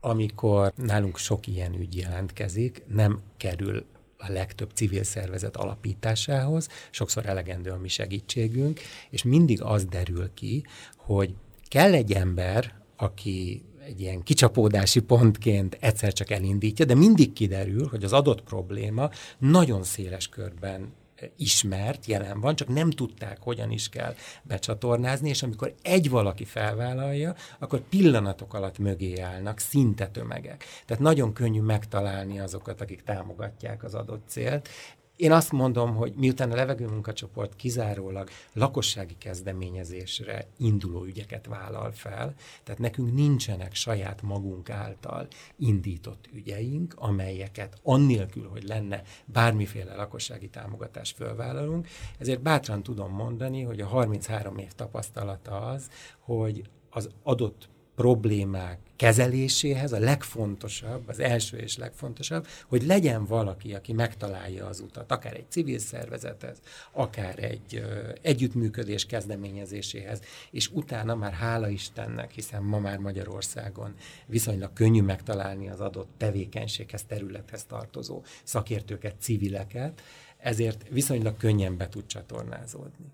[0.00, 3.84] Amikor nálunk sok ilyen ügy jelentkezik, nem kerül
[4.18, 10.64] a legtöbb civil szervezet alapításához, sokszor elegendő a mi segítségünk, és mindig az derül ki,
[10.96, 11.34] hogy
[11.68, 18.04] kell egy ember, aki egy ilyen kicsapódási pontként egyszer csak elindítja, de mindig kiderül, hogy
[18.04, 20.92] az adott probléma nagyon széles körben
[21.36, 27.34] ismert, jelen van, csak nem tudták, hogyan is kell becsatornázni, és amikor egy valaki felvállalja,
[27.58, 30.64] akkor pillanatok alatt mögé állnak szinte tömegek.
[30.86, 34.68] Tehát nagyon könnyű megtalálni azokat, akik támogatják az adott célt.
[35.16, 42.34] Én azt mondom, hogy miután a levegőmunkacsoport kizárólag lakossági kezdeményezésre induló ügyeket vállal fel,
[42.64, 45.26] tehát nekünk nincsenek saját magunk által
[45.58, 51.88] indított ügyeink, amelyeket annélkül, hogy lenne bármiféle lakossági támogatás fölvállalunk,
[52.18, 59.92] ezért bátran tudom mondani, hogy a 33 év tapasztalata az, hogy az adott problémák kezeléséhez
[59.92, 65.50] a legfontosabb, az első és legfontosabb, hogy legyen valaki, aki megtalálja az utat, akár egy
[65.50, 66.58] civil szervezethez,
[66.92, 70.20] akár egy ö, együttműködés kezdeményezéséhez,
[70.50, 73.94] és utána már hála Istennek, hiszen ma már Magyarországon
[74.26, 80.02] viszonylag könnyű megtalálni az adott tevékenységhez, területhez tartozó szakértőket, civileket,
[80.38, 83.06] ezért viszonylag könnyen be tud csatornázódni.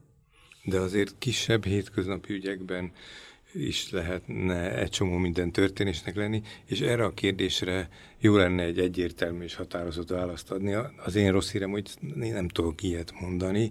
[0.64, 2.93] De azért kisebb hétköznapi ügyekben
[3.53, 7.88] is lehetne egy csomó minden történésnek lenni, és erre a kérdésre
[8.18, 10.76] jó lenne egy egyértelmű és határozott választ adni.
[11.05, 11.90] Az én rossz hírem, hogy
[12.22, 13.70] én nem tudok ilyet mondani,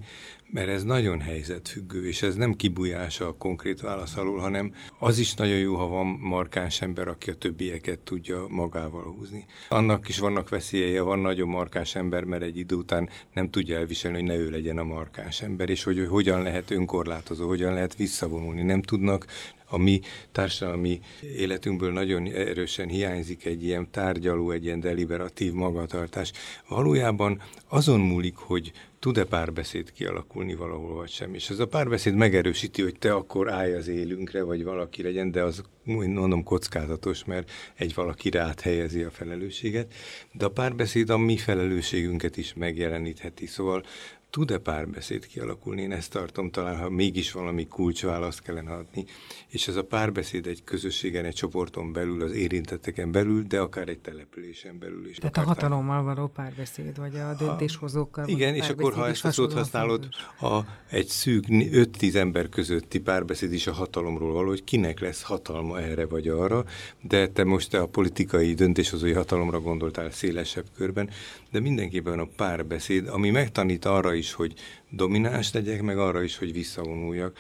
[0.52, 5.34] mert ez nagyon helyzetfüggő, és ez nem kibújása a konkrét válasz alól, hanem az is
[5.34, 9.46] nagyon jó, ha van markáns ember, aki a többieket tudja magával húzni.
[9.70, 14.18] Annak is vannak veszélyei, van nagyon markáns ember, mert egy idő után nem tudja elviselni,
[14.18, 17.96] hogy ne ő legyen a markáns ember, és hogy, hogy hogyan lehet önkorlátozó, hogyan lehet
[17.96, 18.62] visszavonulni.
[18.62, 19.26] Nem tudnak
[19.70, 20.00] a mi
[20.32, 26.32] társadalmi életünkből nagyon erősen hiányzik egy ilyen tárgyaló, egy ilyen deliberatív magatartás.
[26.68, 31.34] Valójában azon múlik, hogy tud-e párbeszéd kialakulni valahol, vagy sem.
[31.34, 35.44] És ez a párbeszéd megerősíti, hogy te akkor állj az élünkre, vagy valaki legyen, de
[35.44, 39.94] az mondom kockázatos, mert egy valaki rád helyezi a felelősséget.
[40.32, 43.46] De a párbeszéd a mi felelősségünket is megjelenítheti.
[43.46, 43.84] Szóval
[44.30, 45.82] tud-e párbeszéd kialakulni?
[45.82, 49.06] Én ezt tartom talán, ha mégis valami kulcsválaszt kellene adni,
[49.48, 54.00] és ez a párbeszéd egy közösségen, egy csoporton belül, az érintetteken belül, de akár egy
[54.00, 55.18] településen belül is.
[55.18, 59.54] Tehát a hatalommal való párbeszéd, vagy a döntéshozókkal Igen, és akkor ha ezt a szót
[59.54, 60.08] használod,
[60.42, 60.60] a,
[60.90, 66.06] egy szűk 5-10 ember közötti párbeszéd is a hatalomról való, hogy kinek lesz hatalma erre
[66.06, 66.66] vagy arra,
[67.02, 71.10] de te most a politikai döntéshozói hatalomra gondoltál szélesebb körben,
[71.52, 74.54] de mindenképpen a párbeszéd, ami megtanít arra is, hogy
[74.90, 77.38] domináns legyek, meg arra is, hogy visszavonuljak.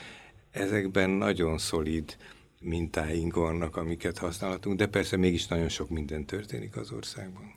[0.51, 2.17] Ezekben nagyon szolid
[2.61, 7.53] mintáink vannak, amiket használhatunk, de persze mégis nagyon sok minden történik az országban.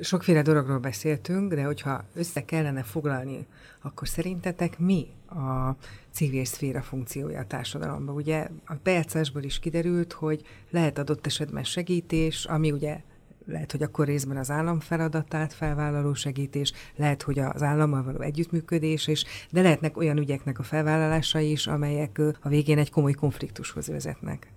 [0.00, 3.46] Sokféle dologról beszéltünk, de hogyha össze kellene foglalni,
[3.82, 5.76] akkor szerintetek mi a
[6.10, 8.14] civil szféra funkciója a társadalomban?
[8.14, 13.00] Ugye a bejátszásból is kiderült, hogy lehet adott esetben segítés, ami ugye
[13.46, 19.06] lehet, hogy akkor részben az állam feladatát felvállaló segítés, lehet, hogy az állammal való együttműködés
[19.06, 24.54] is, de lehetnek olyan ügyeknek a felvállalásai is, amelyek a végén egy komoly konfliktushoz vezetnek.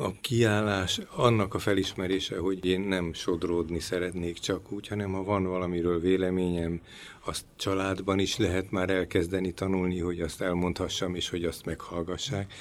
[0.00, 5.44] A kiállás annak a felismerése, hogy én nem sodródni szeretnék csak úgy, hanem ha van
[5.44, 6.80] valamiről véleményem,
[7.24, 12.52] azt családban is lehet már elkezdeni tanulni, hogy azt elmondhassam, és hogy azt meghallgassák,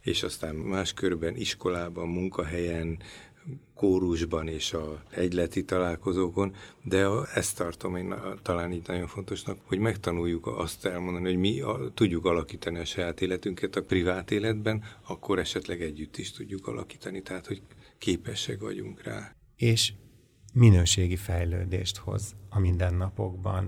[0.00, 2.98] és aztán más körben, iskolában, munkahelyen,
[3.74, 10.46] kórusban és a egyleti találkozókon, de ezt tartom én talán így nagyon fontosnak, hogy megtanuljuk
[10.46, 15.82] azt elmondani, hogy mi a, tudjuk alakítani a saját életünket a privát életben, akkor esetleg
[15.82, 17.62] együtt is tudjuk alakítani, tehát hogy
[17.98, 19.34] képesek vagyunk rá.
[19.56, 19.92] És
[20.52, 23.66] minőségi fejlődést hoz a mindennapokban.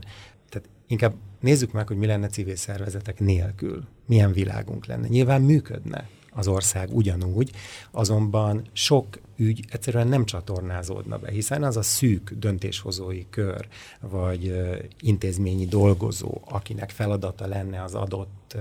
[0.49, 3.87] Tehát inkább nézzük meg, hogy mi lenne civil szervezetek nélkül.
[4.07, 5.09] Milyen világunk lenne.
[5.09, 7.51] Nyilván működne az ország ugyanúgy,
[7.91, 9.07] azonban sok
[9.37, 13.67] ügy egyszerűen nem csatornázódna be, hiszen az a szűk döntéshozói kör,
[14.01, 14.53] vagy
[15.01, 18.57] intézményi dolgozó, akinek feladata lenne az adott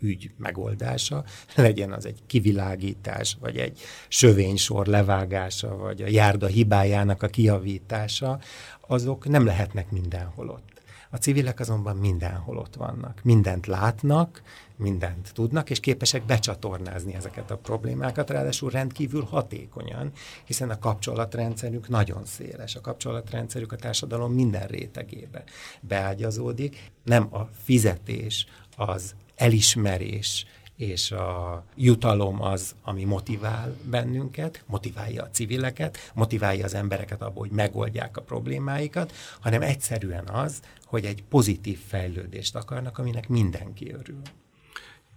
[0.00, 1.24] ügy megoldása,
[1.54, 3.78] legyen az egy kivilágítás, vagy egy
[4.08, 8.40] sövénysor levágása, vagy a járda hibájának a kiavítása,
[8.86, 10.79] azok nem lehetnek mindenhol ott.
[11.10, 13.20] A civilek azonban mindenhol ott vannak.
[13.22, 14.42] Mindent látnak,
[14.76, 20.12] mindent tudnak, és képesek becsatornázni ezeket a problémákat, ráadásul rendkívül hatékonyan,
[20.44, 22.74] hiszen a kapcsolatrendszerük nagyon széles.
[22.74, 25.44] A kapcsolatrendszerük a társadalom minden rétegébe
[25.80, 26.90] beágyazódik.
[27.04, 28.46] Nem a fizetés,
[28.76, 30.46] az elismerés,
[30.80, 37.56] és a jutalom az, ami motivál bennünket, motiválja a civileket, motiválja az embereket abból, hogy
[37.56, 44.22] megoldják a problémáikat, hanem egyszerűen az, hogy egy pozitív fejlődést akarnak, aminek mindenki örül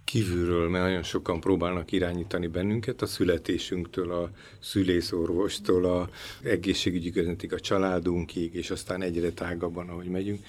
[0.04, 6.08] kívülről, mert nagyon sokan próbálnak irányítani bennünket, a születésünktől, a szülészorvostól, a
[6.42, 10.44] egészségügyi közöntig, a családunkig, és aztán egyre tágabban, ahogy megyünk.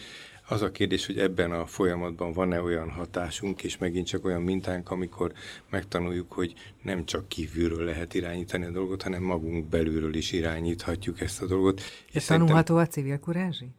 [0.47, 4.91] Az a kérdés, hogy ebben a folyamatban van-e olyan hatásunk, és megint csak olyan mintánk,
[4.91, 5.33] amikor
[5.69, 11.41] megtanuljuk, hogy nem csak kívülről lehet irányítani a dolgot, hanem magunk belülről is irányíthatjuk ezt
[11.41, 11.81] a dolgot.
[12.11, 13.69] És tanulható a civil kurázsi?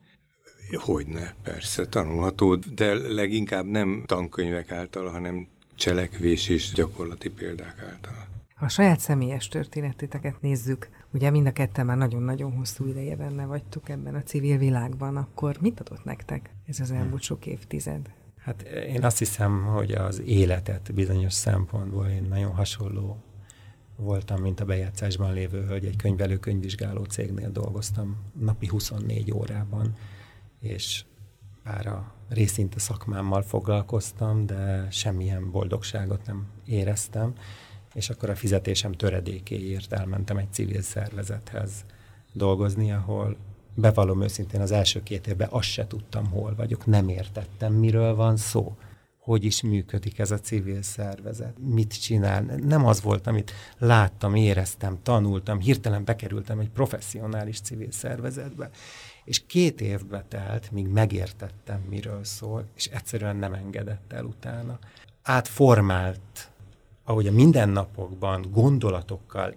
[0.76, 8.26] Hogyne, persze, tanulható, de leginkább nem tankönyvek által, hanem cselekvés és gyakorlati példák által.
[8.54, 13.44] Ha a saját személyes történetéteket nézzük, ugye mind a ketten már nagyon-nagyon hosszú ideje benne
[13.44, 18.10] vagytok ebben a civil világban, akkor mit adott nektek ez az elmúlt sok évtized?
[18.36, 23.16] Hát én azt hiszem, hogy az életet bizonyos szempontból én nagyon hasonló
[23.96, 25.84] voltam, mint a bejátszásban lévő hölgy.
[25.84, 29.92] Egy könyvelő könyvvizsgáló cégnél dolgoztam napi 24 órában,
[30.60, 31.04] és
[31.64, 37.34] bár a részint a szakmámmal foglalkoztam, de semmilyen boldogságot nem éreztem,
[37.96, 41.70] és akkor a fizetésem töredékéért elmentem egy civil szervezethez
[42.32, 43.36] dolgozni, ahol
[43.74, 48.36] bevallom őszintén az első két évben azt se tudtam, hol vagyok, nem értettem, miről van
[48.36, 48.76] szó
[49.26, 52.42] hogy is működik ez a civil szervezet, mit csinál.
[52.42, 58.70] Nem az volt, amit láttam, éreztem, tanultam, hirtelen bekerültem egy professzionális civil szervezetbe,
[59.24, 64.78] és két évbe telt, míg megértettem, miről szól, és egyszerűen nem engedett el utána.
[65.22, 66.50] Átformált,
[67.06, 69.54] ahogy a mindennapokban gondolatokkal,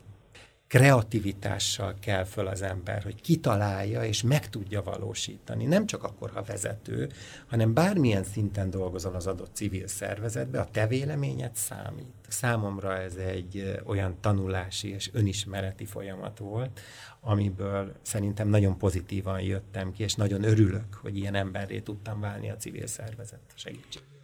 [0.69, 5.65] kreativitással kell föl az ember, hogy kitalálja és meg tudja valósítani.
[5.65, 7.09] Nem csak akkor, ha vezető,
[7.47, 12.13] hanem bármilyen szinten dolgozol az adott civil szervezetbe, a te véleményed számít.
[12.27, 16.79] Számomra ez egy olyan tanulási és önismereti folyamat volt,
[17.19, 22.55] amiből szerintem nagyon pozitívan jöttem ki, és nagyon örülök, hogy ilyen emberré tudtam válni a
[22.55, 24.18] civil szervezet segítségével.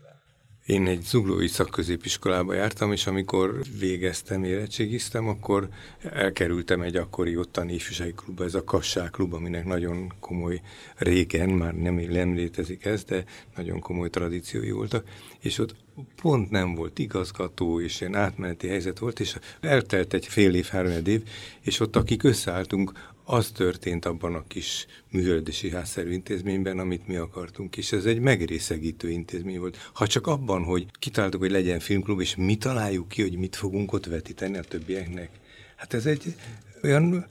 [0.65, 5.69] Én egy zuglói szakközépiskolába jártam, és amikor végeztem, érettségiztem, akkor
[6.03, 10.61] elkerültem egy akkori ottani ifjúsági klubba, ez a Kassák klub, aminek nagyon komoly
[10.95, 13.23] régen, már nem, nem létezik ez, de
[13.55, 15.07] nagyon komoly tradíciói voltak,
[15.39, 15.75] és ott
[16.21, 21.05] pont nem volt igazgató, és ilyen átmeneti helyzet volt, és eltelt egy fél év, három
[21.05, 21.23] év,
[21.61, 22.91] és ott akik összeálltunk,
[23.25, 29.09] az történt abban a kis művelődési házszerű intézményben, amit mi akartunk, és ez egy megrészegítő
[29.09, 29.89] intézmény volt.
[29.93, 33.93] Ha csak abban, hogy kitáltuk, hogy legyen filmklub, és mi találjuk ki, hogy mit fogunk
[33.93, 35.29] ott vetíteni a többieknek.
[35.75, 36.35] Hát ez egy
[36.83, 37.25] olyan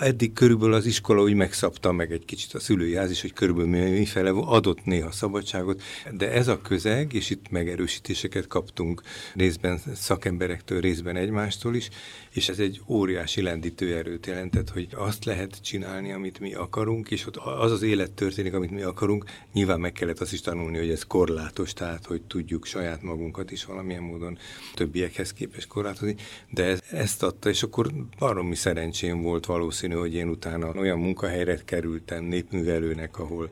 [0.00, 3.90] Eddig körülbelül az iskola úgy megszabta meg egy kicsit a szülői ház is, hogy körülbelül
[3.90, 9.02] mi fele adott néha szabadságot, de ez a közeg, és itt megerősítéseket kaptunk
[9.34, 11.88] részben szakemberektől, részben egymástól is,
[12.30, 17.26] és ez egy óriási lendítő erőt jelentett, hogy azt lehet csinálni, amit mi akarunk, és
[17.26, 20.90] ott az az élet történik, amit mi akarunk, nyilván meg kellett azt is tanulni, hogy
[20.90, 24.38] ez korlátos, tehát hogy tudjuk saját magunkat is valamilyen módon
[24.74, 26.16] többiekhez képes korlátozni,
[26.50, 31.58] de ez, ezt adta, és akkor baromi szerencsém volt valószínű, hogy én utána olyan munkahelyre
[31.64, 33.50] kerültem népművelőnek, ahol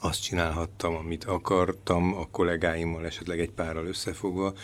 [0.00, 4.54] azt csinálhattam, amit akartam, a kollégáimmal esetleg egy párral összefogva,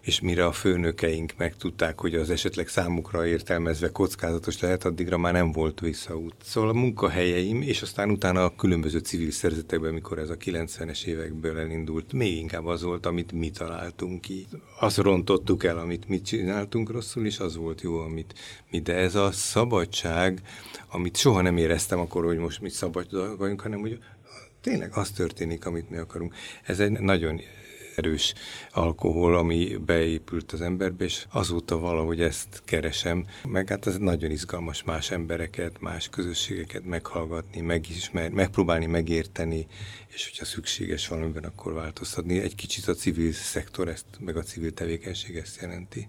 [0.00, 5.52] és mire a főnökeink megtudták, hogy az esetleg számukra értelmezve kockázatos lehet, addigra már nem
[5.52, 6.34] volt visszaút.
[6.42, 11.58] Szóval a munkahelyeim, és aztán utána a különböző civil szerzetekben, mikor ez a 90-es évekből
[11.58, 14.46] elindult, még inkább az volt, amit mi találtunk ki.
[14.80, 18.34] Azt rontottuk el, amit mi csináltunk rosszul, és az volt jó, amit
[18.70, 18.80] mi.
[18.80, 20.42] De ez a szabadság,
[20.90, 23.98] amit soha nem éreztem akkor, hogy most mi szabad vagyunk, hanem hogy
[24.60, 26.34] tényleg az történik, amit mi akarunk.
[26.62, 27.40] Ez egy nagyon
[27.98, 28.34] erős
[28.72, 33.24] alkohol, ami beépült az emberbe, és azóta valahogy ezt keresem.
[33.48, 39.66] Meg hát ez nagyon izgalmas más embereket, más közösségeket meghallgatni, megismerni, megpróbálni megérteni,
[40.08, 42.40] és hogyha szükséges valamiben, akkor változtatni.
[42.40, 46.08] Egy kicsit a civil szektor ezt, meg a civil tevékenység ezt jelenti.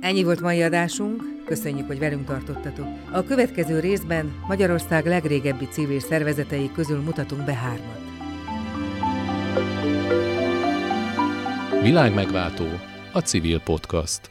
[0.00, 2.86] Ennyi volt mai adásunk köszönjük, hogy velünk tartottatok.
[3.12, 8.00] A következő részben Magyarország legrégebbi civil szervezetei közül mutatunk be hármat.
[11.82, 12.66] Világmegváltó,
[13.12, 14.30] a civil podcast.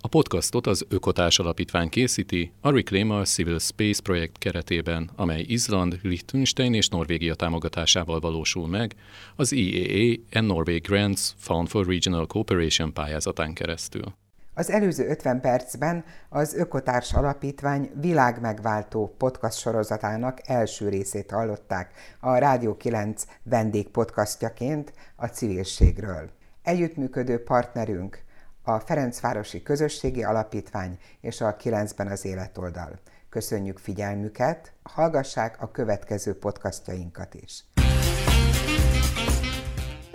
[0.00, 6.74] A podcastot az Ökotárs Alapítvány készíti a Reclaimer Civil Space projekt keretében, amely Izland, Liechtenstein
[6.74, 8.94] és Norvégia támogatásával valósul meg
[9.36, 14.14] az EAA and Norway Grants Fund for Regional Cooperation pályázatán keresztül.
[14.58, 21.90] Az előző 50 percben az Ökotárs Alapítvány világmegváltó podcast sorozatának első részét hallották
[22.20, 26.30] a Rádió 9 vendégpodcastjaként a civilségről.
[26.62, 28.22] Együttműködő partnerünk
[28.62, 32.98] a Ferencvárosi Közösségi Alapítvány és a 9-ben az életoldal.
[33.28, 37.64] Köszönjük figyelmüket, hallgassák a következő podcastjainkat is.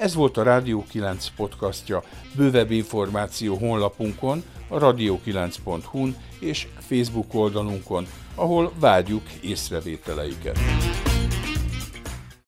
[0.02, 2.04] Ez volt a Rádió 9 podcastja.
[2.36, 10.58] Bővebb információ honlapunkon, a radio9.hu-n és Facebook oldalunkon, ahol várjuk észrevételeiket.